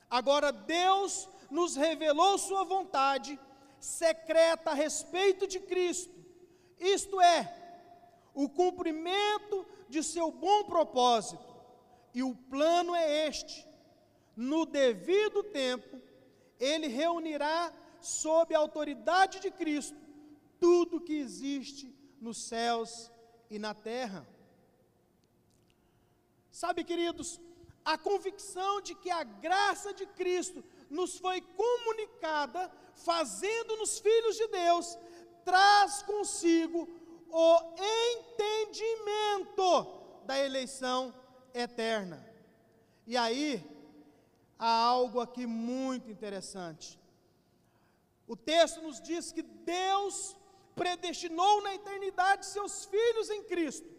Agora 0.09 0.51
Deus 0.51 1.29
nos 1.51 1.75
revelou 1.75 2.35
Sua 2.39 2.63
vontade 2.63 3.39
secreta 3.79 4.71
a 4.71 4.73
respeito 4.73 5.45
de 5.45 5.59
Cristo, 5.59 6.13
isto 6.79 7.21
é, 7.21 7.39
o 8.33 8.49
cumprimento 8.49 9.67
de 9.87 10.01
seu 10.03 10.31
bom 10.31 10.63
propósito. 10.63 11.48
E 12.13 12.23
o 12.23 12.35
plano 12.35 12.95
é 12.95 13.27
este: 13.27 13.67
no 14.35 14.65
devido 14.65 15.43
tempo, 15.43 16.01
Ele 16.59 16.87
reunirá 16.87 17.73
sob 17.99 18.53
a 18.53 18.59
autoridade 18.59 19.39
de 19.39 19.51
Cristo 19.51 19.97
tudo 20.59 21.01
que 21.01 21.13
existe 21.13 21.93
nos 22.19 22.37
céus 22.37 23.11
e 23.49 23.57
na 23.57 23.73
terra. 23.73 24.27
Sabe, 26.51 26.83
queridos, 26.83 27.39
a 27.85 27.97
convicção 27.97 28.81
de 28.81 28.93
que 28.93 29.09
a 29.09 29.23
graça 29.23 29.93
de 29.93 30.05
Cristo 30.05 30.63
nos 30.89 31.17
foi 31.17 31.41
comunicada, 31.41 32.71
fazendo-nos 32.93 33.99
filhos 33.99 34.35
de 34.35 34.47
Deus, 34.47 34.97
traz 35.45 36.03
consigo 36.03 36.89
o 37.29 37.59
entendimento 38.17 39.87
da 40.25 40.37
eleição 40.37 41.13
eterna. 41.53 42.25
E 43.05 43.17
aí, 43.17 43.63
há 44.57 44.69
algo 44.69 45.19
aqui 45.19 45.45
muito 45.45 46.09
interessante. 46.09 46.99
O 48.27 48.35
texto 48.35 48.81
nos 48.81 49.01
diz 49.01 49.31
que 49.31 49.41
Deus 49.41 50.35
predestinou 50.75 51.61
na 51.61 51.73
eternidade 51.75 52.45
seus 52.45 52.85
filhos 52.85 53.29
em 53.29 53.43
Cristo, 53.43 53.89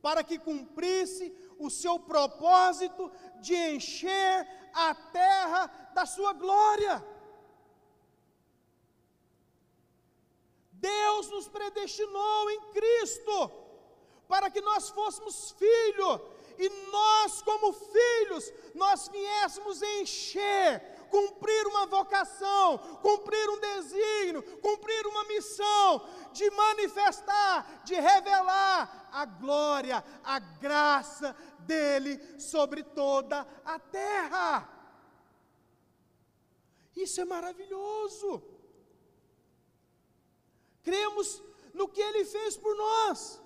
para 0.00 0.24
que 0.24 0.38
cumprisse 0.38 1.34
o 1.58 1.68
seu 1.68 1.98
propósito 1.98 3.10
de 3.40 3.54
encher 3.54 4.48
a 4.72 4.94
terra 4.94 5.66
da 5.94 6.06
sua 6.06 6.32
glória. 6.32 7.04
Deus 10.72 11.28
nos 11.30 11.48
predestinou 11.48 12.50
em 12.50 12.60
Cristo 12.72 13.50
para 14.28 14.50
que 14.50 14.60
nós 14.60 14.88
fôssemos 14.90 15.52
filhos 15.52 16.20
e 16.58 16.68
nós, 16.90 17.42
como 17.42 17.72
filhos, 17.72 18.52
nós 18.74 19.08
viéssemos 19.08 19.82
encher 19.82 20.96
cumprir 21.10 21.66
uma 21.66 21.86
vocação, 21.86 22.78
cumprir 23.00 23.48
um 23.50 23.60
desígnio, 23.60 24.42
cumprir 24.60 25.06
uma 25.06 25.24
missão, 25.24 26.06
de 26.32 26.50
manifestar, 26.50 27.82
de 27.84 27.94
revelar 27.94 29.08
a 29.12 29.24
glória, 29.24 30.04
a 30.22 30.38
graça 30.38 31.34
dele 31.60 32.20
sobre 32.38 32.82
toda 32.82 33.46
a 33.64 33.78
terra. 33.78 34.68
Isso 36.94 37.20
é 37.20 37.24
maravilhoso. 37.24 38.42
Cremos 40.82 41.42
no 41.74 41.88
que 41.88 42.00
ele 42.00 42.24
fez 42.24 42.56
por 42.56 42.74
nós. 42.76 43.42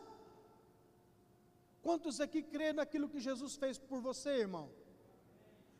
Quantos 1.90 2.20
aqui 2.20 2.40
crê 2.40 2.72
naquilo 2.72 3.08
que 3.08 3.18
Jesus 3.18 3.56
fez 3.56 3.76
por 3.76 4.00
você, 4.00 4.30
irmão? 4.46 4.66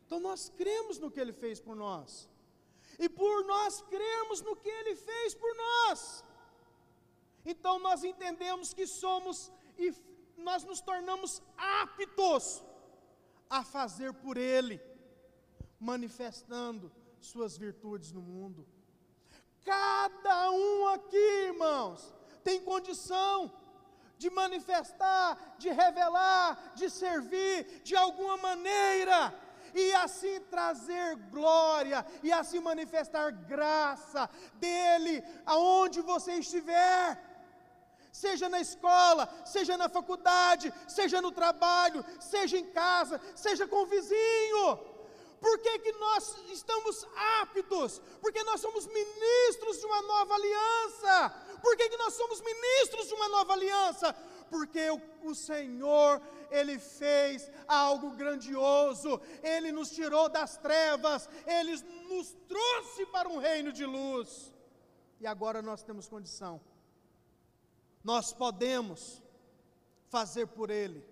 Então 0.04 0.18
nós 0.18 0.48
cremos 0.60 0.98
no 0.98 1.08
que 1.08 1.20
Ele 1.20 1.32
fez 1.32 1.60
por 1.60 1.76
nós. 1.76 2.28
E 2.98 3.08
por 3.08 3.44
nós 3.44 3.80
cremos 3.82 4.40
no 4.42 4.56
que 4.56 4.68
Ele 4.68 4.96
fez 4.96 5.36
por 5.36 5.54
nós. 5.54 6.24
Então 7.46 7.78
nós 7.78 8.02
entendemos 8.02 8.74
que 8.74 8.88
somos 8.88 9.52
e 9.78 9.94
nós 10.36 10.64
nos 10.64 10.80
tornamos 10.80 11.40
aptos 11.56 12.60
a 13.48 13.62
fazer 13.62 14.12
por 14.12 14.36
Ele, 14.36 14.80
manifestando 15.78 16.90
Suas 17.20 17.56
virtudes 17.56 18.10
no 18.10 18.20
mundo. 18.20 18.66
Cada 19.64 20.50
um 20.50 20.88
aqui, 20.88 21.28
irmãos, 21.52 22.12
tem 22.42 22.60
condição 22.60 23.59
de 24.22 24.28
manifestar, 24.28 25.28
de 25.62 25.70
revelar, 25.82 26.48
de 26.78 26.86
servir 26.90 27.56
de 27.88 27.94
alguma 27.96 28.36
maneira 28.48 29.18
e 29.74 29.84
assim 29.94 30.34
trazer 30.54 31.16
glória, 31.34 32.04
e 32.22 32.30
assim 32.30 32.60
manifestar 32.60 33.30
graça 33.52 34.28
dEle 34.64 35.24
aonde 35.46 36.00
você 36.02 36.32
estiver. 36.34 37.04
Seja 38.12 38.46
na 38.54 38.60
escola, 38.60 39.24
seja 39.54 39.74
na 39.82 39.88
faculdade, 39.88 40.68
seja 40.96 41.22
no 41.22 41.32
trabalho, 41.40 42.04
seja 42.32 42.58
em 42.58 42.66
casa, 42.82 43.18
seja 43.34 43.66
com 43.66 43.84
o 43.84 43.86
vizinho. 43.86 44.66
Por 45.40 45.58
que, 45.60 45.78
que 45.78 45.92
nós 45.92 46.36
estamos 46.50 47.06
aptos? 47.40 48.02
Porque 48.20 48.42
nós 48.44 48.60
somos 48.60 48.86
ministros 48.86 49.80
de 49.80 49.86
uma 49.86 50.02
nova 50.02 50.34
aliança. 50.34 51.14
Por 51.62 51.76
que, 51.76 51.88
que 51.88 51.96
nós 51.96 52.14
somos 52.14 52.40
ministros 52.40 53.08
de 53.08 53.14
uma 53.14 53.28
nova 53.28 53.52
aliança? 53.52 54.12
Porque 54.50 54.90
o, 54.90 55.00
o 55.22 55.34
Senhor 55.34 56.20
ele 56.50 56.78
fez 56.78 57.50
algo 57.66 58.10
grandioso, 58.10 59.20
Ele 59.42 59.70
nos 59.70 59.90
tirou 59.90 60.28
das 60.28 60.56
trevas, 60.56 61.28
Ele 61.46 61.76
nos 62.08 62.32
trouxe 62.48 63.06
para 63.06 63.28
um 63.28 63.38
reino 63.38 63.72
de 63.72 63.86
luz, 63.86 64.52
e 65.20 65.26
agora 65.26 65.62
nós 65.62 65.82
temos 65.82 66.08
condição, 66.08 66.60
nós 68.02 68.32
podemos 68.32 69.22
fazer 70.08 70.46
por 70.48 70.70
Ele, 70.70 71.04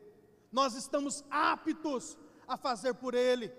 nós 0.51 0.74
estamos 0.74 1.24
aptos 1.30 2.18
a 2.46 2.57
fazer 2.57 2.94
por 2.94 3.14
Ele, 3.14 3.53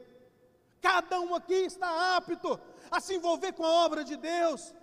cada 0.81 1.19
um 1.21 1.33
aqui 1.33 1.53
está 1.53 2.17
apto 2.17 2.59
a 2.91 2.99
se 2.99 3.15
envolver 3.15 3.53
com 3.53 3.65
a 3.65 3.85
obra 3.85 4.03
de 4.03 4.17
Deus, 4.17 4.73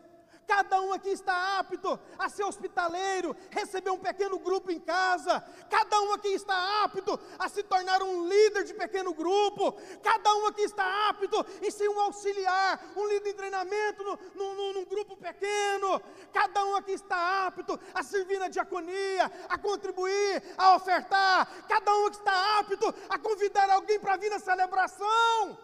Cada 0.47 0.81
um 0.81 0.93
aqui 0.93 1.11
está 1.11 1.59
apto 1.59 1.99
a 2.17 2.29
ser 2.29 2.45
hospitaleiro, 2.45 3.37
receber 3.51 3.91
um 3.91 3.99
pequeno 3.99 4.39
grupo 4.39 4.71
em 4.71 4.79
casa. 4.79 5.41
Cada 5.69 6.01
um 6.03 6.13
aqui 6.13 6.29
está 6.29 6.85
apto 6.85 7.19
a 7.37 7.49
se 7.49 7.65
tornar 7.65 8.01
um 8.03 8.29
líder 8.29 8.63
de 8.63 8.73
pequeno 8.73 9.13
grupo. 9.13 9.73
Cada 10.03 10.35
um 10.37 10.47
aqui 10.47 10.63
está 10.63 11.09
apto 11.09 11.45
em 11.61 11.71
ser 11.71 11.89
um 11.89 12.01
auxiliar, 12.01 12.81
um 12.97 13.07
líder 13.09 13.33
de 13.33 13.35
treinamento 13.35 14.05
no, 14.05 14.55
no, 14.55 14.73
num 14.75 14.85
grupo 14.85 15.17
pequeno. 15.17 16.01
Cada 16.33 16.65
um 16.65 16.77
aqui 16.77 16.93
está 16.93 17.47
apto 17.47 17.79
a 17.93 18.05
servir 18.05 18.39
na 18.39 18.49
diaconia, 18.49 19.31
a 19.49 19.59
contribuir, 19.59 20.43
a 20.57 20.77
ofertar. 20.77 21.67
Cada 21.67 21.93
um 21.97 22.07
aqui 22.07 22.19
está 22.19 22.59
apto 22.61 22.95
a 23.09 23.19
convidar 23.19 23.69
alguém 23.71 23.99
para 23.99 24.17
vir 24.17 24.31
na 24.31 24.39
celebração. 24.39 25.59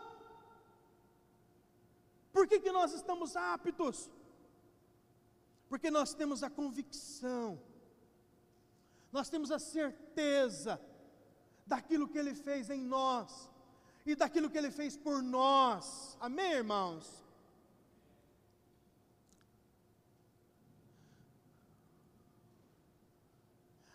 Por 2.33 2.49
que, 2.49 2.59
que 2.59 2.73
nós 2.73 2.93
estamos 2.93 3.37
aptos? 3.37 4.11
Porque 5.73 5.91
nós 5.91 6.13
temos 6.13 6.43
a 6.43 6.51
convicção, 6.51 7.59
nós 9.11 9.31
temos 9.31 9.51
a 9.51 9.59
certeza 9.59 10.79
daquilo 11.67 12.07
que 12.07 12.19
Ele 12.23 12.35
fez 12.35 12.69
em 12.69 12.83
nós 12.83 13.49
e 14.05 14.15
daquilo 14.15 14.51
que 14.51 14.59
Ele 14.59 14.71
fez 14.71 14.99
por 14.99 15.23
nós. 15.23 16.15
Amém, 16.21 16.53
irmãos? 16.53 17.25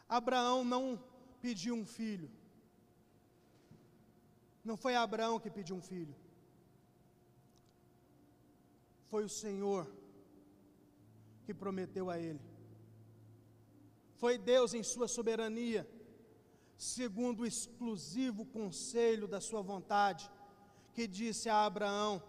Abraão 0.09 0.63
não 0.63 0.84
pediu 1.43 1.75
um 1.75 1.86
filho. 1.86 2.32
Não 4.65 4.75
foi 4.75 4.95
Abraão 4.95 5.39
que 5.39 5.51
pediu 5.51 5.75
um 5.75 5.86
filho. 5.93 6.15
Foi 9.11 9.23
o 9.23 9.30
Senhor 9.30 9.86
que 11.47 11.53
prometeu 11.53 12.09
a 12.09 12.19
ele. 12.19 12.41
Foi 14.21 14.37
Deus 14.37 14.73
em 14.73 14.83
sua 14.83 15.07
soberania, 15.07 15.89
segundo 16.77 17.39
o 17.41 17.45
exclusivo 17.45 18.45
conselho 18.45 19.29
da 19.33 19.39
sua 19.39 19.61
vontade, 19.61 20.29
que 20.93 21.07
disse 21.07 21.47
a 21.47 21.63
Abraão 21.63 22.21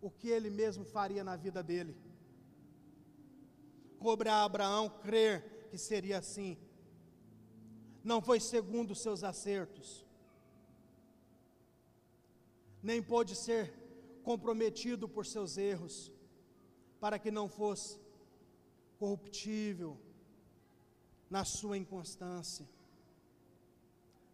o 0.00 0.08
que 0.08 0.28
ele 0.28 0.48
mesmo 0.48 0.84
faria 0.84 1.24
na 1.24 1.34
vida 1.34 1.60
dele. 1.60 1.96
Coube 3.98 4.28
a 4.28 4.44
Abraão 4.44 4.88
crer 4.88 5.66
que 5.70 5.76
seria 5.76 6.18
assim. 6.18 6.56
Não 8.04 8.22
foi 8.22 8.38
segundo 8.38 8.92
os 8.92 9.02
seus 9.02 9.24
acertos, 9.24 10.06
nem 12.80 13.02
pôde 13.02 13.34
ser 13.34 13.74
comprometido 14.22 15.08
por 15.08 15.26
seus 15.26 15.58
erros, 15.58 16.12
para 17.00 17.18
que 17.18 17.30
não 17.30 17.48
fosse 17.48 17.99
corruptível 19.00 19.92
na 21.34 21.42
sua 21.42 21.76
inconstância. 21.78 22.66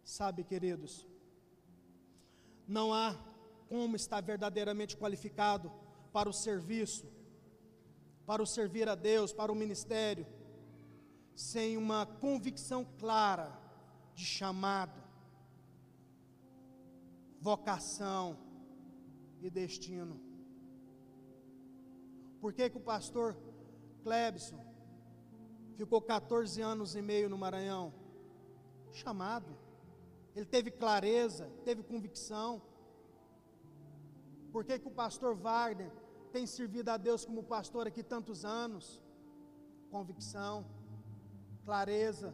Sabe, 0.03 0.43
queridos, 0.43 1.07
não 2.67 2.93
há 2.93 3.15
como 3.69 3.95
estar 3.95 4.21
verdadeiramente 4.21 4.97
qualificado 4.97 5.71
para 6.11 6.29
o 6.29 6.33
serviço, 6.33 7.05
para 8.25 8.43
o 8.43 8.45
servir 8.45 8.89
a 8.89 8.95
Deus, 8.95 9.31
para 9.31 9.51
o 9.51 9.55
ministério, 9.55 10.27
sem 11.33 11.77
uma 11.77 12.05
convicção 12.05 12.85
clara 12.99 13.49
de 14.13 14.25
chamado, 14.25 15.01
vocação 17.39 18.37
e 19.41 19.49
destino. 19.49 20.19
Por 22.41 22.51
que, 22.51 22.69
que 22.69 22.77
o 22.77 22.87
pastor 22.93 23.37
Klebson 24.07 24.59
ficou 25.75 26.01
14 26.01 26.61
anos 26.61 26.95
e 26.95 27.01
meio 27.01 27.29
no 27.29 27.37
Maranhão? 27.37 27.93
Chamado. 28.99 29.51
Ele 30.33 30.45
teve 30.45 30.71
clareza, 30.71 31.51
teve 31.65 31.83
convicção. 31.83 32.61
Por 34.53 34.63
que, 34.63 34.79
que 34.79 34.87
o 34.87 34.97
pastor 35.03 35.35
Wagner 35.35 35.91
tem 36.31 36.45
servido 36.47 36.89
a 36.89 36.95
Deus 36.95 37.25
como 37.25 37.43
pastor 37.43 37.85
aqui 37.85 38.01
tantos 38.01 38.45
anos? 38.45 38.85
Convicção, 39.91 40.65
clareza, 41.65 42.33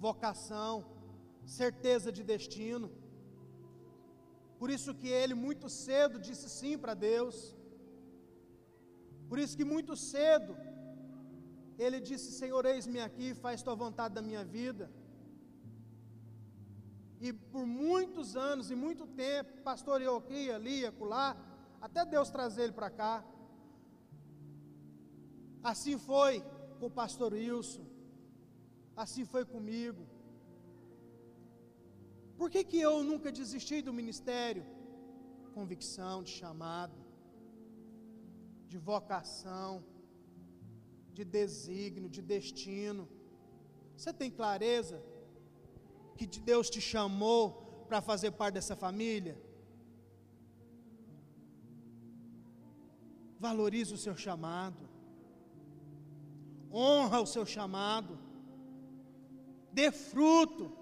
vocação, 0.00 0.84
certeza 1.46 2.10
de 2.10 2.24
destino. 2.24 2.90
Por 4.58 4.70
isso 4.70 4.92
que 4.92 5.06
ele 5.06 5.34
muito 5.34 5.68
cedo 5.68 6.18
disse 6.18 6.50
sim 6.50 6.76
para 6.76 6.94
Deus. 6.94 7.56
Por 9.28 9.38
isso 9.38 9.56
que 9.58 9.64
muito 9.74 9.94
cedo 9.96 10.56
ele 11.78 12.00
disse: 12.08 12.32
Senhor, 12.40 12.64
eis-me 12.66 13.00
aqui, 13.08 13.28
faz 13.44 13.62
tua 13.62 13.76
vontade 13.84 14.14
da 14.14 14.22
minha 14.22 14.44
vida. 14.44 14.90
E 17.20 17.32
por 17.32 17.64
muitos 17.66 18.36
anos 18.36 18.70
e 18.70 18.76
muito 18.76 19.04
tempo, 19.24 19.62
pastoreou 19.62 20.18
aqui, 20.18 20.50
ali, 20.50 20.86
acolá, 20.86 21.36
até 21.80 22.04
Deus 22.04 22.30
trazer 22.30 22.62
ele 22.64 22.72
para 22.80 22.90
cá. 22.90 23.24
Assim 25.62 25.96
foi 25.98 26.34
com 26.78 26.86
o 26.86 26.90
pastor 26.90 27.32
Wilson, 27.32 27.86
assim 28.96 29.24
foi 29.24 29.44
comigo. 29.44 30.06
Por 32.36 32.48
que, 32.52 32.62
que 32.62 32.80
eu 32.88 33.02
nunca 33.02 33.32
desisti 33.32 33.82
do 33.82 33.92
ministério? 33.92 34.64
Convicção 35.54 36.22
de 36.22 36.30
chamado, 36.30 36.97
de 38.68 38.78
vocação, 38.78 39.82
de 41.12 41.24
desígnio, 41.24 42.08
de 42.16 42.22
destino. 42.22 43.08
Você 43.96 44.12
tem 44.12 44.30
clareza 44.30 45.02
que 46.16 46.26
Deus 46.26 46.68
te 46.68 46.80
chamou 46.80 47.84
para 47.88 48.00
fazer 48.00 48.30
parte 48.32 48.54
dessa 48.54 48.76
família? 48.76 49.36
Valorize 53.40 53.94
o 53.94 54.02
seu 54.04 54.16
chamado, 54.16 54.82
honra 56.72 57.20
o 57.20 57.26
seu 57.34 57.46
chamado, 57.46 58.18
dê 59.72 59.90
fruto, 59.92 60.72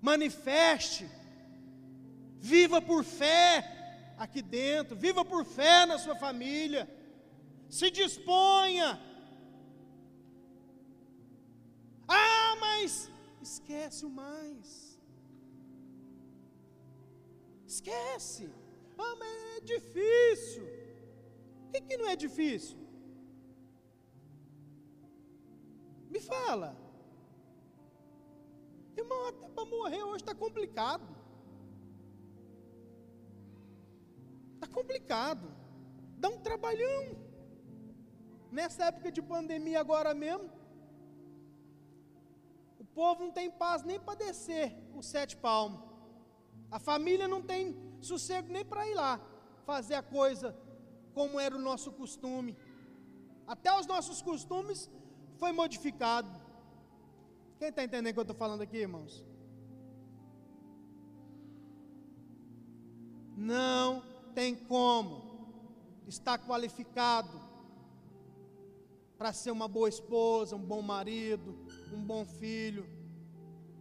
manifeste, 0.00 1.08
viva 2.38 2.80
por 2.80 3.02
fé 3.02 3.73
aqui 4.16 4.42
dentro, 4.42 4.96
viva 4.96 5.24
por 5.24 5.44
fé 5.44 5.86
na 5.86 5.98
sua 5.98 6.14
família, 6.14 6.88
se 7.68 7.90
disponha 7.90 9.00
ah, 12.08 12.56
mas 12.60 13.10
esquece 13.40 14.04
o 14.04 14.10
mais. 14.10 14.98
Esquece. 17.66 18.50
Ah, 18.98 19.16
mas 19.18 19.56
é 19.56 19.60
difícil. 19.60 20.64
O 21.66 21.72
que, 21.72 21.80
que 21.80 21.96
não 21.96 22.08
é 22.08 22.16
difícil? 22.16 22.78
Me 26.10 26.20
fala. 26.20 26.76
Irmão, 28.96 29.26
até 29.26 29.48
para 29.48 29.64
morrer 29.64 30.02
hoje 30.04 30.22
está 30.22 30.34
complicado. 30.34 31.04
Complicado. 34.78 35.46
Dá 36.22 36.28
um 36.34 36.40
trabalhão. 36.48 37.02
Nessa 38.58 38.84
época 38.90 39.10
de 39.16 39.22
pandemia 39.32 39.78
agora 39.84 40.12
mesmo, 40.24 40.48
povo 42.94 43.24
não 43.24 43.32
tem 43.38 43.50
paz 43.50 43.82
nem 43.82 43.98
para 43.98 44.22
descer 44.24 44.66
os 44.98 45.06
sete 45.14 45.36
palmos. 45.36 45.82
A 46.70 46.78
família 46.78 47.26
não 47.34 47.42
tem 47.42 47.76
sossego 48.10 48.48
nem 48.56 48.64
para 48.64 48.88
ir 48.90 48.94
lá 48.94 49.20
fazer 49.70 49.96
a 49.96 50.02
coisa 50.02 50.56
como 51.12 51.40
era 51.46 51.54
o 51.56 51.64
nosso 51.68 51.90
costume. 52.00 52.56
Até 53.46 53.70
os 53.78 53.86
nossos 53.86 54.22
costumes 54.22 54.90
foi 55.40 55.52
modificado. 55.52 56.30
Quem 57.58 57.68
está 57.68 57.84
entendendo 57.84 58.10
o 58.10 58.14
que 58.14 58.20
eu 58.24 58.28
estou 58.28 58.36
falando 58.36 58.62
aqui, 58.62 58.78
irmãos? 58.78 59.24
Não 63.36 64.02
tem 64.34 64.54
como 64.54 65.22
estar 66.06 66.38
qualificado 66.38 67.40
para 69.16 69.32
ser 69.32 69.50
uma 69.50 69.68
boa 69.68 69.88
esposa, 69.88 70.56
um 70.56 70.66
bom 70.66 70.82
marido, 70.82 71.56
um 71.92 72.04
bom 72.04 72.24
filho, 72.24 72.86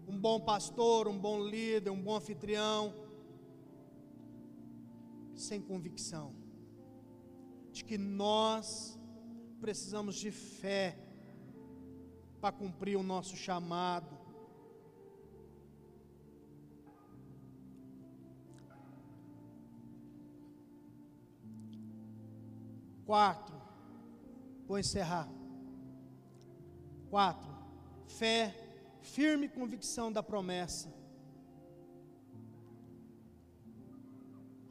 um 0.07 0.17
bom 0.17 0.39
pastor, 0.39 1.07
um 1.07 1.17
bom 1.17 1.39
líder, 1.41 1.89
um 1.89 2.01
bom 2.01 2.15
anfitrião, 2.15 2.93
sem 5.35 5.59
convicção 5.61 6.35
de 7.71 7.83
que 7.83 7.97
nós 7.97 8.99
precisamos 9.59 10.15
de 10.15 10.29
fé 10.29 10.95
para 12.39 12.51
cumprir 12.51 12.95
o 12.95 13.03
nosso 13.03 13.35
chamado. 13.35 14.22
Quarto, 23.13 23.53
vou 24.67 24.79
encerrar. 24.79 25.29
Quatro, 27.11 27.51
fé, 28.07 28.39
firme 29.03 29.47
convicção 29.47 30.11
da 30.11 30.23
promessa. 30.23 30.91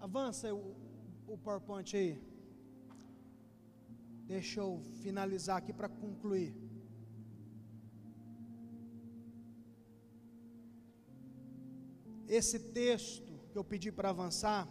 Avança 0.01 0.53
o, 0.53 0.75
o 1.29 1.39
PowerPoint 1.39 1.97
aí. 1.97 2.21
Deixa 4.27 4.59
eu 4.59 4.83
finalizar 5.05 5.59
aqui 5.59 5.73
para 5.73 5.89
concluir. 5.89 6.53
Esse 12.27 12.59
texto 12.59 13.33
que 13.53 13.57
eu 13.57 13.63
pedi 13.63 13.93
para 13.93 14.11
avançar 14.11 14.69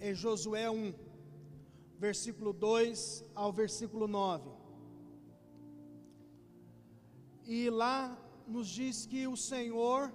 é 0.00 0.12
Josué 0.12 0.68
1, 0.68 0.92
versículo 1.98 2.52
2 2.52 3.24
ao 3.34 3.52
versículo 3.52 4.06
9. 4.06 4.50
E 7.44 7.70
lá 7.70 8.18
nos 8.46 8.68
diz 8.68 9.06
que 9.06 9.26
o 9.26 9.36
Senhor 9.36 10.12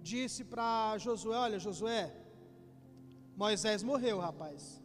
disse 0.00 0.44
para 0.44 0.98
Josué: 0.98 1.36
Olha, 1.36 1.58
Josué, 1.58 2.14
Moisés 3.36 3.82
morreu, 3.82 4.18
rapaz. 4.18 4.80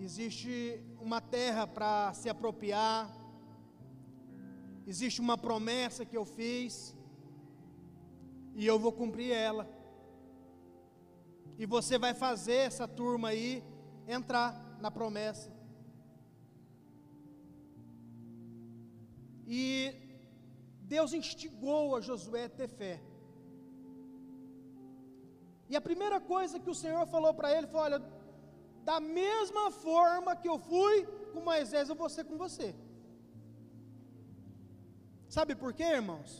existe 0.00 0.80
uma 1.00 1.20
terra 1.20 1.66
para 1.66 2.14
se 2.14 2.28
apropriar, 2.28 3.12
existe 4.86 5.20
uma 5.20 5.36
promessa 5.36 6.04
que 6.04 6.16
eu 6.16 6.24
fiz, 6.24 6.94
e 8.54 8.64
eu 8.66 8.78
vou 8.78 8.92
cumprir 8.92 9.32
ela. 9.32 9.68
E 11.58 11.66
você 11.66 11.98
vai 11.98 12.14
fazer 12.14 12.60
essa 12.68 12.86
turma 12.86 13.28
aí 13.28 13.64
entrar 14.06 14.50
na 14.80 14.90
promessa. 14.90 15.50
E 19.46 19.64
Deus 20.94 21.12
instigou 21.12 21.96
a 21.96 22.00
Josué 22.00 22.44
a 22.44 22.56
ter 22.60 22.68
fé. 22.68 22.94
E 25.70 25.76
a 25.76 25.80
primeira 25.88 26.18
coisa 26.32 26.60
que 26.60 26.70
o 26.70 26.80
Senhor 26.82 27.04
falou 27.14 27.32
para 27.34 27.52
ele 27.56 27.66
foi: 27.66 27.80
Olha, 27.80 27.98
da 28.90 28.98
mesma 29.00 29.70
forma 29.70 30.36
que 30.36 30.48
eu 30.48 30.58
fui 30.58 30.96
com 31.32 31.40
Moisés, 31.40 31.88
eu 31.88 31.96
vou 32.02 32.08
ser 32.08 32.24
com 32.24 32.38
você. 32.44 32.68
Sabe 35.28 35.54
por 35.54 35.72
quê, 35.78 35.88
irmãos? 36.00 36.30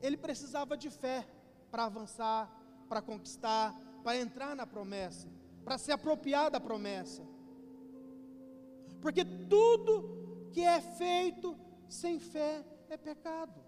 Ele 0.00 0.16
precisava 0.16 0.76
de 0.76 0.90
fé 0.90 1.18
para 1.70 1.84
avançar, 1.84 2.40
para 2.92 3.00
conquistar, 3.00 3.74
para 4.04 4.18
entrar 4.18 4.54
na 4.54 4.66
promessa, 4.66 5.26
para 5.64 5.78
se 5.78 5.90
apropriar 5.90 6.50
da 6.50 6.60
promessa. 6.60 7.22
Porque 9.00 9.24
tudo 9.24 10.50
que 10.52 10.60
é 10.60 10.78
feito 10.78 11.58
sem 11.88 12.20
fé 12.20 12.62
é 12.90 12.98
pecado. 12.98 13.64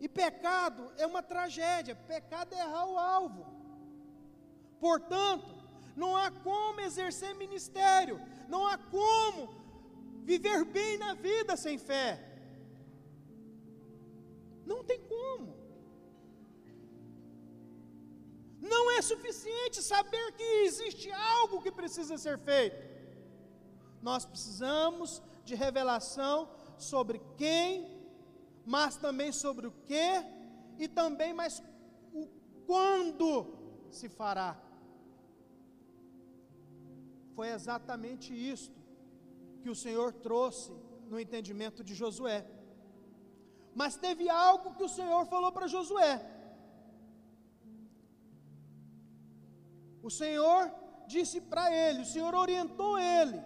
E 0.00 0.08
pecado 0.08 0.90
é 0.96 1.06
uma 1.06 1.22
tragédia, 1.22 1.94
pecado 1.94 2.54
é 2.54 2.60
errar 2.60 2.86
o 2.86 2.98
alvo. 2.98 3.44
Portanto, 4.80 5.54
não 5.94 6.16
há 6.16 6.30
como 6.30 6.80
exercer 6.80 7.34
ministério, 7.34 8.18
não 8.48 8.66
há 8.66 8.78
como 8.78 9.54
viver 10.24 10.64
bem 10.64 10.96
na 10.96 11.12
vida 11.12 11.58
sem 11.58 11.76
fé. 11.76 12.08
Não 14.64 14.82
tem 14.82 14.98
como. 15.00 15.59
Não 18.60 18.90
é 18.92 19.02
suficiente 19.02 19.82
saber 19.82 20.32
que 20.32 20.42
existe 20.64 21.10
algo 21.10 21.62
que 21.62 21.72
precisa 21.72 22.18
ser 22.18 22.38
feito. 22.38 22.88
Nós 24.02 24.24
precisamos 24.24 25.22
de 25.44 25.54
revelação 25.54 26.48
sobre 26.78 27.20
quem 27.36 28.00
mas 28.64 28.96
também 28.96 29.32
sobre 29.32 29.66
o 29.66 29.72
que 29.88 30.10
e 30.78 30.86
também 30.86 31.32
mais 31.34 31.62
o 32.12 32.26
quando 32.66 33.30
se 33.90 34.08
fará. 34.08 34.56
Foi 37.34 37.48
exatamente 37.48 38.32
isto 38.32 38.78
que 39.62 39.70
o 39.70 39.74
Senhor 39.74 40.12
trouxe 40.12 40.72
no 41.08 41.18
entendimento 41.18 41.82
de 41.82 41.94
Josué. 41.94 42.46
Mas 43.74 43.96
teve 43.96 44.28
algo 44.28 44.74
que 44.76 44.84
o 44.84 44.88
Senhor 44.88 45.26
falou 45.26 45.50
para 45.52 45.66
Josué. 45.66 46.14
O 50.02 50.10
Senhor 50.10 50.62
disse 51.06 51.40
para 51.52 51.64
ele, 51.84 52.02
o 52.02 52.10
Senhor 52.14 52.34
orientou 52.34 52.98
ele: 52.98 53.38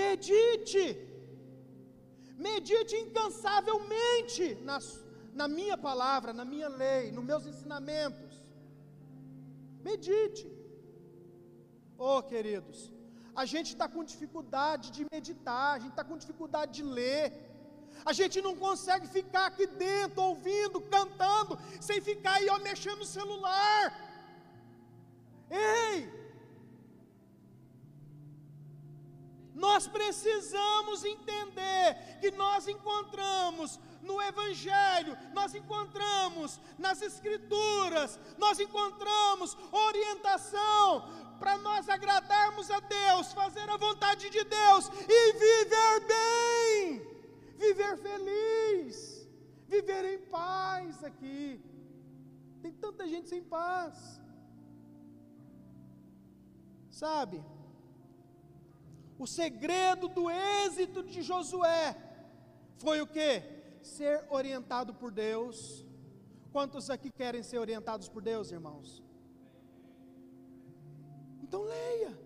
medite 0.00 0.84
medite 2.48 2.94
incansavelmente 3.04 4.44
na, 4.68 4.78
na 5.40 5.46
minha 5.56 5.76
palavra, 5.88 6.32
na 6.40 6.44
minha 6.52 6.68
lei, 6.82 7.12
nos 7.12 7.24
meus 7.30 7.44
ensinamentos. 7.52 8.32
Medite. 9.88 10.46
Oh, 11.98 12.22
queridos, 12.22 12.78
a 13.42 13.44
gente 13.52 13.68
está 13.74 13.86
com 13.94 14.10
dificuldade 14.12 14.86
de 14.96 15.06
meditar, 15.12 15.70
a 15.74 15.78
gente 15.78 15.94
está 15.96 16.04
com 16.10 16.16
dificuldade 16.24 16.72
de 16.78 16.82
ler. 16.98 17.24
A 18.10 18.12
gente 18.18 18.36
não 18.46 18.54
consegue 18.64 19.06
ficar 19.18 19.46
aqui 19.46 19.66
dentro, 19.66 20.22
ouvindo, 20.22 20.80
cantando, 20.96 21.58
sem 21.88 22.00
ficar 22.00 22.34
aí 22.36 22.48
ó, 22.48 22.58
mexendo 22.58 23.00
no 23.00 23.04
celular. 23.18 23.82
Ei! 25.50 26.20
Nós 29.54 29.86
precisamos 29.86 31.04
entender 31.04 32.18
que 32.20 32.30
nós 32.30 32.66
encontramos 32.66 33.78
no 34.00 34.20
Evangelho, 34.22 35.16
nós 35.34 35.54
encontramos 35.54 36.58
nas 36.78 37.02
Escrituras, 37.02 38.18
nós 38.38 38.58
encontramos 38.58 39.56
orientação 39.70 41.36
para 41.38 41.58
nós 41.58 41.88
agradarmos 41.88 42.70
a 42.70 42.80
Deus, 42.80 43.32
fazer 43.32 43.68
a 43.68 43.76
vontade 43.76 44.30
de 44.30 44.44
Deus 44.44 44.90
e 45.08 45.32
viver 45.32 46.00
bem, 46.06 47.02
viver 47.58 47.96
feliz, 47.98 49.28
viver 49.66 50.04
em 50.14 50.18
paz 50.26 51.02
aqui. 51.02 51.60
Tem 52.62 52.72
tanta 52.72 53.08
gente 53.08 53.28
sem 53.28 53.42
paz, 53.42 54.19
sabe? 56.90 57.42
O 59.18 59.26
segredo 59.26 60.08
do 60.08 60.30
êxito 60.30 61.02
de 61.02 61.22
Josué 61.22 61.96
foi 62.76 63.00
o 63.00 63.06
que? 63.06 63.42
Ser 63.82 64.24
orientado 64.30 64.92
por 64.94 65.10
Deus. 65.10 65.84
Quantos 66.52 66.90
aqui 66.90 67.10
querem 67.10 67.42
ser 67.42 67.58
orientados 67.58 68.08
por 68.08 68.22
Deus, 68.22 68.50
irmãos? 68.50 69.02
Então 71.42 71.62
leia, 71.62 72.18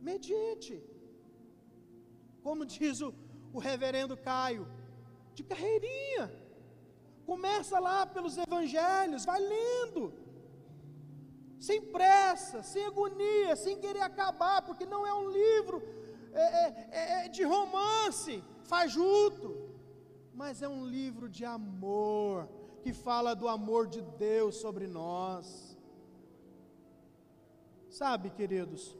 medite. 0.00 0.82
Como 2.42 2.64
diz 2.64 3.00
o, 3.00 3.14
o 3.52 3.58
reverendo 3.58 4.16
Caio, 4.16 4.66
de 5.34 5.44
carreirinha. 5.44 6.24
Começa 7.24 7.78
lá 7.78 8.04
pelos 8.04 8.36
evangelhos, 8.36 9.24
vai 9.24 9.40
lendo 9.40 10.12
sem 11.66 11.80
pressa, 11.80 12.60
sem 12.60 12.84
agonia, 12.84 13.54
sem 13.54 13.78
querer 13.78 14.02
acabar, 14.02 14.62
porque 14.62 14.84
não 14.84 15.06
é 15.06 15.14
um 15.14 15.28
livro 15.30 15.80
é, 16.32 16.42
é, 16.42 16.88
é, 16.90 17.26
é 17.26 17.28
de 17.28 17.44
romance, 17.44 18.42
fajuto, 18.64 19.48
mas 20.34 20.60
é 20.60 20.68
um 20.68 20.84
livro 20.84 21.28
de 21.28 21.44
amor, 21.44 22.48
que 22.82 22.92
fala 22.92 23.32
do 23.32 23.46
amor 23.46 23.86
de 23.86 24.00
Deus 24.00 24.56
sobre 24.56 24.88
nós. 24.88 25.78
Sabe, 27.88 28.30
queridos, 28.30 28.96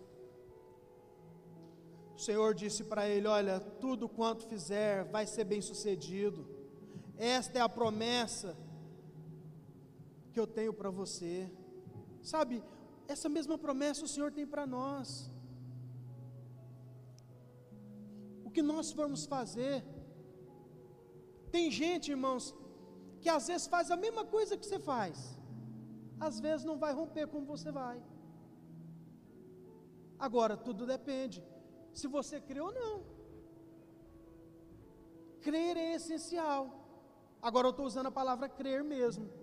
o 2.15 2.21
Senhor 2.27 2.55
disse 2.55 2.85
para 2.85 3.09
ele: 3.09 3.27
Olha, 3.27 3.59
tudo 3.59 4.09
quanto 4.09 4.47
fizer 4.47 5.03
vai 5.07 5.27
ser 5.27 5.43
bem 5.43 5.61
sucedido, 5.61 6.47
esta 7.19 7.59
é 7.59 7.61
a 7.61 7.69
promessa 7.69 8.57
que 10.33 10.39
eu 10.39 10.47
tenho 10.47 10.73
para 10.73 10.91
você. 10.91 11.51
Sabe, 12.31 12.63
essa 13.15 13.29
mesma 13.37 13.57
promessa 13.59 14.05
o 14.05 14.13
Senhor 14.15 14.31
tem 14.39 14.47
para 14.47 14.65
nós. 14.67 15.09
O 18.47 18.51
que 18.51 18.63
nós 18.63 18.93
formos 18.93 19.25
fazer, 19.35 19.85
tem 21.51 21.71
gente, 21.71 22.13
irmãos, 22.17 22.55
que 23.21 23.29
às 23.29 23.47
vezes 23.49 23.67
faz 23.67 23.91
a 23.91 23.97
mesma 24.05 24.25
coisa 24.25 24.57
que 24.57 24.67
você 24.67 24.79
faz, 24.79 25.17
às 26.29 26.39
vezes 26.39 26.65
não 26.71 26.79
vai 26.85 26.93
romper 27.01 27.27
como 27.27 27.45
você 27.55 27.71
vai. 27.73 27.99
Agora, 30.27 30.57
tudo 30.57 30.87
depende 30.87 31.43
se 31.93 32.07
você 32.07 32.41
crê 32.41 32.61
ou 32.61 32.73
não. 32.73 32.95
Crer 35.41 35.77
é 35.77 35.95
essencial. 35.95 36.63
Agora 37.49 37.67
eu 37.67 37.73
estou 37.73 37.85
usando 37.85 38.07
a 38.07 38.19
palavra 38.21 38.49
crer 38.49 38.85
mesmo 38.85 39.42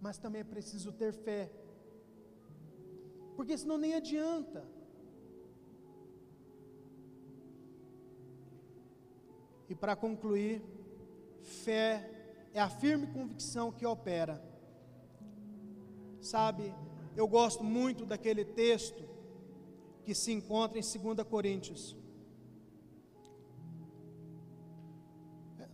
mas 0.00 0.18
também 0.18 0.40
é 0.40 0.44
preciso 0.44 0.92
ter 0.92 1.12
fé, 1.12 1.50
porque 3.34 3.56
senão 3.56 3.78
nem 3.78 3.94
adianta. 3.94 4.64
E 9.68 9.74
para 9.74 9.96
concluir, 9.96 10.62
fé 11.42 12.10
é 12.54 12.60
a 12.60 12.68
firme 12.68 13.06
convicção 13.08 13.72
que 13.72 13.84
opera. 13.84 14.42
Sabe, 16.20 16.74
eu 17.16 17.26
gosto 17.26 17.62
muito 17.64 18.06
daquele 18.06 18.44
texto 18.44 19.04
que 20.04 20.14
se 20.14 20.32
encontra 20.32 20.78
em 20.78 20.82
2 20.82 21.28
Coríntios. 21.28 21.96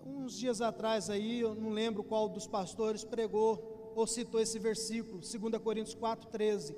Uns 0.05 0.39
dias 0.39 0.61
atrás 0.61 1.11
aí, 1.11 1.41
eu 1.41 1.55
não 1.55 1.71
lembro 1.71 2.03
qual 2.03 2.29
dos 2.29 2.47
pastores 2.47 3.05
pregou 3.05 3.72
ou 3.95 4.07
citou 4.07 4.41
esse 4.41 4.59
versículo, 4.59 5.21
2 5.21 5.63
Coríntios 5.63 5.97
4,13, 5.97 6.75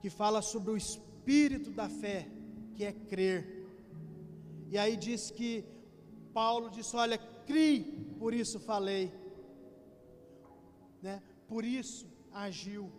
que 0.00 0.10
fala 0.10 0.40
sobre 0.42 0.70
o 0.70 0.76
espírito 0.76 1.70
da 1.70 1.88
fé, 1.88 2.28
que 2.74 2.84
é 2.84 2.92
crer. 2.92 3.66
E 4.68 4.78
aí 4.78 4.96
diz 4.96 5.30
que 5.30 5.64
Paulo 6.32 6.70
disse: 6.70 6.96
Olha, 6.96 7.18
crie, 7.46 7.82
por 8.18 8.32
isso 8.32 8.58
falei. 8.60 9.12
Né? 11.02 11.22
Por 11.48 11.64
isso 11.64 12.06
agiu. 12.32 12.90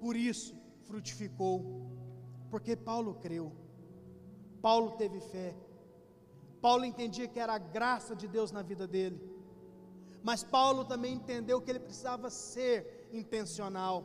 Por 0.00 0.16
isso 0.16 0.54
frutificou. 0.82 1.90
Porque 2.50 2.76
Paulo 2.76 3.14
creu. 3.14 3.52
Paulo 4.60 4.92
teve 4.92 5.20
fé. 5.20 5.54
Paulo 6.60 6.84
entendia 6.84 7.26
que 7.26 7.40
era 7.40 7.54
a 7.54 7.58
graça 7.58 8.14
de 8.14 8.28
Deus 8.28 8.52
na 8.52 8.62
vida 8.62 8.86
dele. 8.86 9.31
Mas 10.22 10.44
Paulo 10.44 10.84
também 10.84 11.14
entendeu 11.14 11.60
que 11.60 11.70
ele 11.70 11.80
precisava 11.80 12.30
ser 12.30 13.08
intencional. 13.12 14.04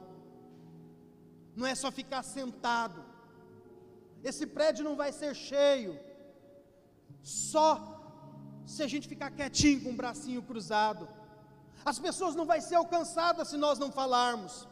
Não 1.55 1.65
é 1.65 1.75
só 1.75 1.91
ficar 1.91 2.23
sentado. 2.23 3.03
Esse 4.23 4.45
prédio 4.47 4.83
não 4.83 4.95
vai 4.95 5.11
ser 5.11 5.35
cheio. 5.35 5.99
Só 7.21 7.97
se 8.65 8.81
a 8.83 8.87
gente 8.87 9.07
ficar 9.07 9.31
quietinho 9.31 9.83
com 9.83 9.91
o 9.91 9.99
bracinho 10.01 10.41
cruzado. 10.41 11.07
As 11.85 11.99
pessoas 11.99 12.35
não 12.35 12.45
vão 12.45 12.59
ser 12.59 12.75
alcançadas 12.75 13.47
se 13.49 13.57
nós 13.57 13.79
não 13.79 13.91
falarmos. 13.91 14.67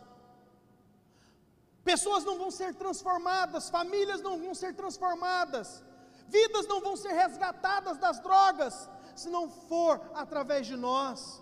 Pessoas 1.84 2.24
não 2.26 2.38
vão 2.38 2.50
ser 2.50 2.74
transformadas, 2.74 3.70
famílias 3.70 4.22
não 4.22 4.40
vão 4.40 4.56
ser 4.56 4.74
transformadas, 4.74 5.84
vidas 6.28 6.66
não 6.68 6.82
vão 6.82 6.96
ser 6.98 7.14
resgatadas 7.14 8.00
das 8.00 8.20
drogas, 8.20 8.90
se 9.16 9.30
não 9.30 9.50
for 9.50 10.02
através 10.14 10.68
de 10.68 10.76
nós. 10.76 11.42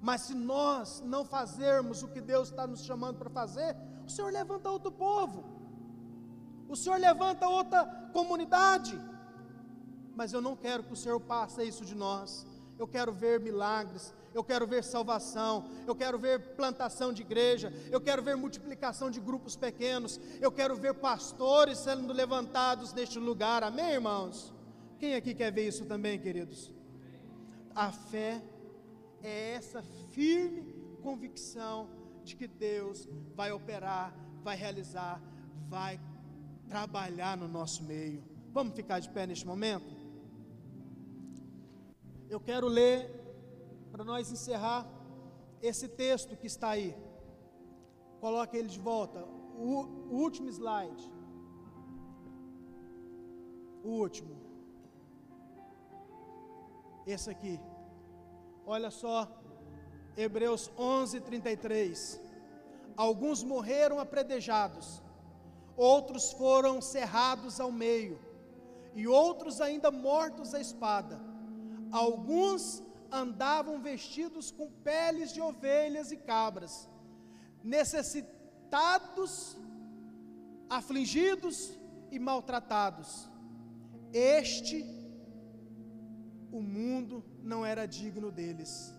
Mas 0.00 0.22
se 0.22 0.34
nós 0.34 1.02
não 1.04 1.24
fazermos 1.24 2.02
o 2.02 2.08
que 2.08 2.20
Deus 2.20 2.48
está 2.48 2.66
nos 2.66 2.84
chamando 2.84 3.18
para 3.18 3.30
fazer, 3.30 3.76
o 4.06 4.10
Senhor 4.10 4.32
levanta 4.32 4.70
outro 4.70 4.92
povo, 4.92 5.44
o 6.68 6.76
Senhor 6.76 6.98
levanta 6.98 7.48
outra 7.48 7.84
comunidade. 8.12 8.98
Mas 10.14 10.32
eu 10.32 10.40
não 10.40 10.56
quero 10.56 10.82
que 10.82 10.92
o 10.92 10.96
Senhor 10.96 11.20
passe 11.20 11.62
isso 11.62 11.84
de 11.84 11.94
nós. 11.94 12.46
Eu 12.78 12.86
quero 12.86 13.12
ver 13.12 13.40
milagres, 13.40 14.14
eu 14.32 14.44
quero 14.44 14.66
ver 14.66 14.84
salvação, 14.84 15.68
eu 15.86 15.96
quero 15.96 16.18
ver 16.18 16.54
plantação 16.54 17.12
de 17.12 17.22
igreja, 17.22 17.72
eu 17.90 18.00
quero 18.00 18.22
ver 18.22 18.36
multiplicação 18.36 19.10
de 19.10 19.18
grupos 19.18 19.56
pequenos, 19.56 20.20
eu 20.40 20.52
quero 20.52 20.76
ver 20.76 20.94
pastores 20.94 21.78
sendo 21.78 22.12
levantados 22.12 22.92
neste 22.92 23.18
lugar, 23.18 23.64
amém, 23.64 23.94
irmãos? 23.94 24.52
Quem 24.98 25.14
aqui 25.14 25.32
quer 25.32 25.52
ver 25.52 25.68
isso 25.68 25.84
também, 25.86 26.18
queridos? 26.18 26.72
A 27.74 27.92
fé 27.92 28.42
é 29.22 29.52
essa 29.52 29.80
firme 30.10 30.74
convicção 31.02 31.88
de 32.24 32.34
que 32.34 32.48
Deus 32.48 33.08
vai 33.34 33.52
operar, 33.52 34.12
vai 34.42 34.56
realizar, 34.56 35.22
vai 35.68 36.00
trabalhar 36.68 37.36
no 37.36 37.46
nosso 37.46 37.84
meio. 37.84 38.24
Vamos 38.52 38.74
ficar 38.74 38.98
de 38.98 39.08
pé 39.08 39.24
neste 39.26 39.46
momento? 39.46 39.96
Eu 42.28 42.40
quero 42.40 42.66
ler, 42.66 43.08
para 43.92 44.02
nós 44.02 44.32
encerrar, 44.32 44.84
esse 45.62 45.86
texto 45.88 46.36
que 46.36 46.48
está 46.48 46.70
aí. 46.70 46.94
Coloque 48.20 48.56
ele 48.56 48.68
de 48.68 48.80
volta. 48.80 49.24
O, 49.24 49.84
o 50.10 50.16
último 50.16 50.48
slide. 50.50 51.10
O 53.84 53.90
último. 53.90 54.47
Esse 57.12 57.30
aqui. 57.30 57.58
Olha 58.66 58.90
só. 58.90 59.16
Hebreus 60.16 60.70
11, 60.76 61.20
33. 61.20 62.20
Alguns 62.96 63.44
morreram 63.44 64.00
apredejados, 64.00 65.00
outros 65.76 66.32
foram 66.32 66.80
cerrados 66.80 67.60
ao 67.60 67.70
meio, 67.70 68.18
e 68.94 69.06
outros 69.06 69.60
ainda 69.60 69.92
mortos 69.92 70.52
à 70.52 70.60
espada 70.60 71.28
Alguns 71.90 72.82
andavam 73.10 73.80
vestidos 73.80 74.50
com 74.50 74.70
peles 74.70 75.32
de 75.32 75.40
ovelhas 75.40 76.12
e 76.12 76.16
cabras, 76.16 76.88
necessitados, 77.64 79.56
afligidos 80.68 81.78
e 82.10 82.18
maltratados. 82.18 83.30
Este, 84.12 84.84
o 86.52 86.60
mundo 86.60 87.24
não 87.42 87.64
era 87.64 87.86
digno 87.86 88.30
deles. 88.30 88.94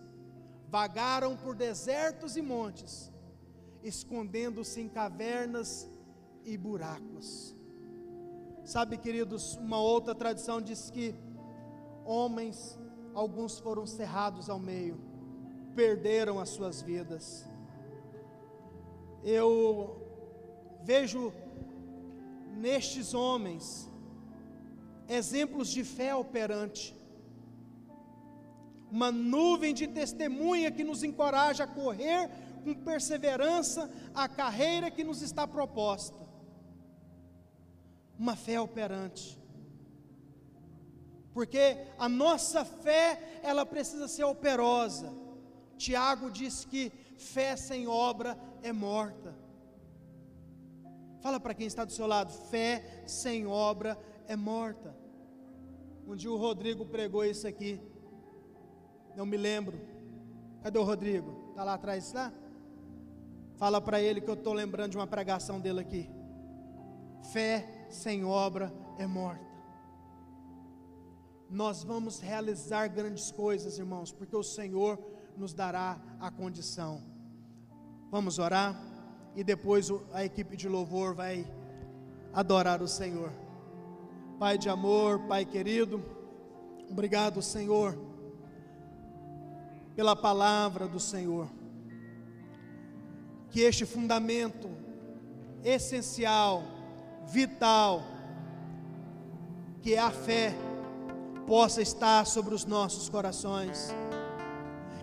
Vagaram 0.68 1.36
por 1.36 1.54
desertos 1.54 2.36
e 2.36 2.42
montes, 2.42 3.10
escondendo-se 3.82 4.80
em 4.80 4.88
cavernas 4.88 5.88
e 6.44 6.56
buracos. 6.56 7.54
Sabe, 8.64 8.96
queridos, 8.96 9.56
uma 9.56 9.80
outra 9.80 10.14
tradição 10.14 10.60
diz 10.60 10.90
que 10.90 11.14
homens 12.04 12.78
alguns 13.14 13.58
foram 13.58 13.86
cerrados 13.86 14.48
ao 14.48 14.58
meio, 14.58 15.00
perderam 15.74 16.38
as 16.38 16.50
suas 16.50 16.80
vidas. 16.80 17.48
Eu 19.24 19.96
vejo 20.82 21.32
nestes 22.56 23.12
homens 23.12 23.90
exemplos 25.08 25.68
de 25.68 25.82
fé 25.82 26.14
operante, 26.14 26.96
uma 28.90 29.12
nuvem 29.12 29.72
de 29.72 29.86
testemunha 29.86 30.70
que 30.70 30.84
nos 30.84 31.02
encoraja 31.02 31.64
a 31.64 31.66
correr 31.66 32.28
com 32.64 32.74
perseverança 32.74 33.90
a 34.14 34.28
carreira 34.28 34.90
que 34.90 35.04
nos 35.04 35.22
está 35.22 35.46
proposta. 35.46 36.18
Uma 38.18 38.36
fé 38.36 38.60
operante 38.60 39.40
porque 41.32 41.86
a 41.98 42.08
nossa 42.08 42.64
fé, 42.64 43.40
ela 43.42 43.64
precisa 43.64 44.08
ser 44.08 44.24
operosa. 44.24 45.12
Tiago 45.76 46.30
diz 46.30 46.64
que 46.64 46.92
fé 47.16 47.56
sem 47.56 47.86
obra 47.86 48.38
é 48.62 48.72
morta. 48.72 49.34
Fala 51.20 51.38
para 51.38 51.54
quem 51.54 51.66
está 51.66 51.84
do 51.84 51.92
seu 51.92 52.06
lado, 52.06 52.32
fé 52.50 53.04
sem 53.06 53.46
obra 53.46 53.98
é 54.26 54.36
morta. 54.36 54.94
Um 56.06 56.16
dia 56.16 56.30
o 56.30 56.36
Rodrigo 56.36 56.84
pregou 56.84 57.24
isso 57.24 57.46
aqui. 57.46 57.80
Não 59.20 59.26
me 59.26 59.36
lembro. 59.36 59.78
Cadê 60.62 60.78
o 60.78 60.82
Rodrigo? 60.82 61.50
Está 61.50 61.62
lá 61.62 61.74
atrás, 61.74 62.06
está? 62.06 62.32
Fala 63.58 63.78
para 63.78 64.00
ele 64.00 64.18
que 64.22 64.30
eu 64.30 64.34
estou 64.34 64.54
lembrando 64.54 64.92
de 64.92 64.96
uma 64.96 65.06
pregação 65.06 65.60
dele 65.60 65.80
aqui. 65.80 66.08
Fé 67.30 67.86
sem 67.90 68.24
obra 68.24 68.72
é 68.98 69.06
morta 69.06 69.50
nós 71.50 71.82
vamos 71.82 72.20
realizar 72.20 72.86
grandes 72.86 73.32
coisas, 73.32 73.76
irmãos, 73.76 74.12
porque 74.12 74.36
o 74.36 74.42
Senhor 74.42 74.96
nos 75.36 75.52
dará 75.52 76.00
a 76.20 76.30
condição. 76.30 77.02
Vamos 78.08 78.38
orar 78.38 78.80
e 79.34 79.42
depois 79.42 79.90
a 80.12 80.24
equipe 80.24 80.56
de 80.56 80.68
louvor 80.68 81.12
vai 81.12 81.44
adorar 82.32 82.80
o 82.80 82.86
Senhor. 82.86 83.32
Pai 84.38 84.56
de 84.56 84.68
amor, 84.68 85.26
Pai 85.26 85.44
querido, 85.44 86.00
obrigado, 86.88 87.42
Senhor, 87.42 87.98
pela 89.94 90.14
palavra 90.14 90.86
do 90.86 91.00
Senhor. 91.00 91.48
Que 93.50 93.60
este 93.60 93.84
fundamento 93.84 94.70
essencial, 95.64 96.62
vital, 97.26 98.02
que 99.82 99.94
é 99.94 99.98
a 99.98 100.10
fé, 100.10 100.54
possa 101.46 101.82
estar 101.82 102.26
sobre 102.26 102.54
os 102.54 102.64
nossos 102.64 103.08
corações. 103.08 103.94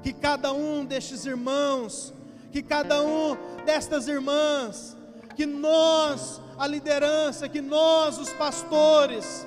Que 0.01 0.13
cada 0.13 0.53
um 0.53 0.85
destes 0.85 1.25
irmãos, 1.25 2.13
que 2.51 2.61
cada 2.61 3.01
um 3.01 3.38
destas 3.65 4.07
irmãs, 4.07 4.95
que 5.35 5.45
nós, 5.45 6.41
a 6.57 6.65
liderança, 6.65 7.49
que 7.49 7.61
nós, 7.61 8.17
os 8.17 8.31
pastores, 8.33 9.45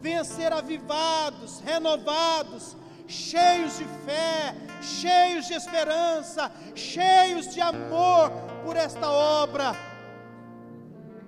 venha 0.00 0.24
ser 0.24 0.52
avivados, 0.52 1.60
renovados, 1.60 2.76
cheios 3.06 3.78
de 3.78 3.84
fé, 4.04 4.54
cheios 4.80 5.46
de 5.46 5.54
esperança, 5.54 6.50
cheios 6.74 7.52
de 7.52 7.60
amor 7.60 8.30
por 8.64 8.76
esta 8.76 9.10
obra. 9.10 9.76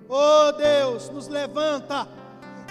Oh 0.09 0.53
Deus, 0.53 1.11
nos 1.11 1.29
levanta 1.29 2.07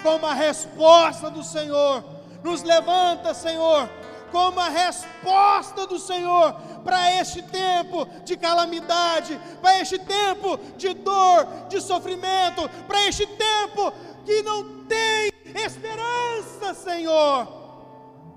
como 0.02 0.26
a 0.26 0.34
resposta 0.34 1.30
do 1.30 1.42
Senhor. 1.42 2.04
Nos 2.42 2.62
levanta, 2.62 3.34
Senhor, 3.34 3.88
como 4.30 4.60
a 4.60 4.68
resposta 4.68 5.86
do 5.86 5.98
Senhor 5.98 6.54
para 6.84 7.12
este 7.20 7.42
tempo 7.42 8.06
de 8.24 8.36
calamidade, 8.36 9.38
para 9.60 9.80
este 9.80 9.98
tempo 9.98 10.58
de 10.76 10.94
dor, 10.94 11.46
de 11.68 11.80
sofrimento, 11.80 12.68
para 12.86 13.06
este 13.08 13.26
tempo 13.26 13.92
que 14.24 14.42
não 14.42 14.84
tem 14.84 15.32
esperança, 15.54 16.74
Senhor. 16.74 17.55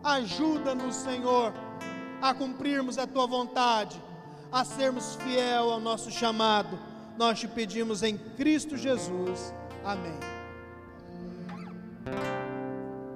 Ajuda-nos, 0.04 0.96
Senhor, 0.96 1.54
a 2.22 2.34
cumprirmos 2.34 2.98
a 2.98 3.06
tua 3.06 3.28
vontade, 3.28 4.02
a 4.52 4.64
sermos 4.64 5.16
fiel 5.16 5.72
ao 5.72 5.80
nosso 5.80 6.10
chamado. 6.10 6.80
Nós 7.18 7.40
te 7.40 7.48
pedimos 7.48 8.02
em 8.02 8.18
Cristo 8.18 8.78
Jesus. 8.78 9.54
Amém. 9.84 10.20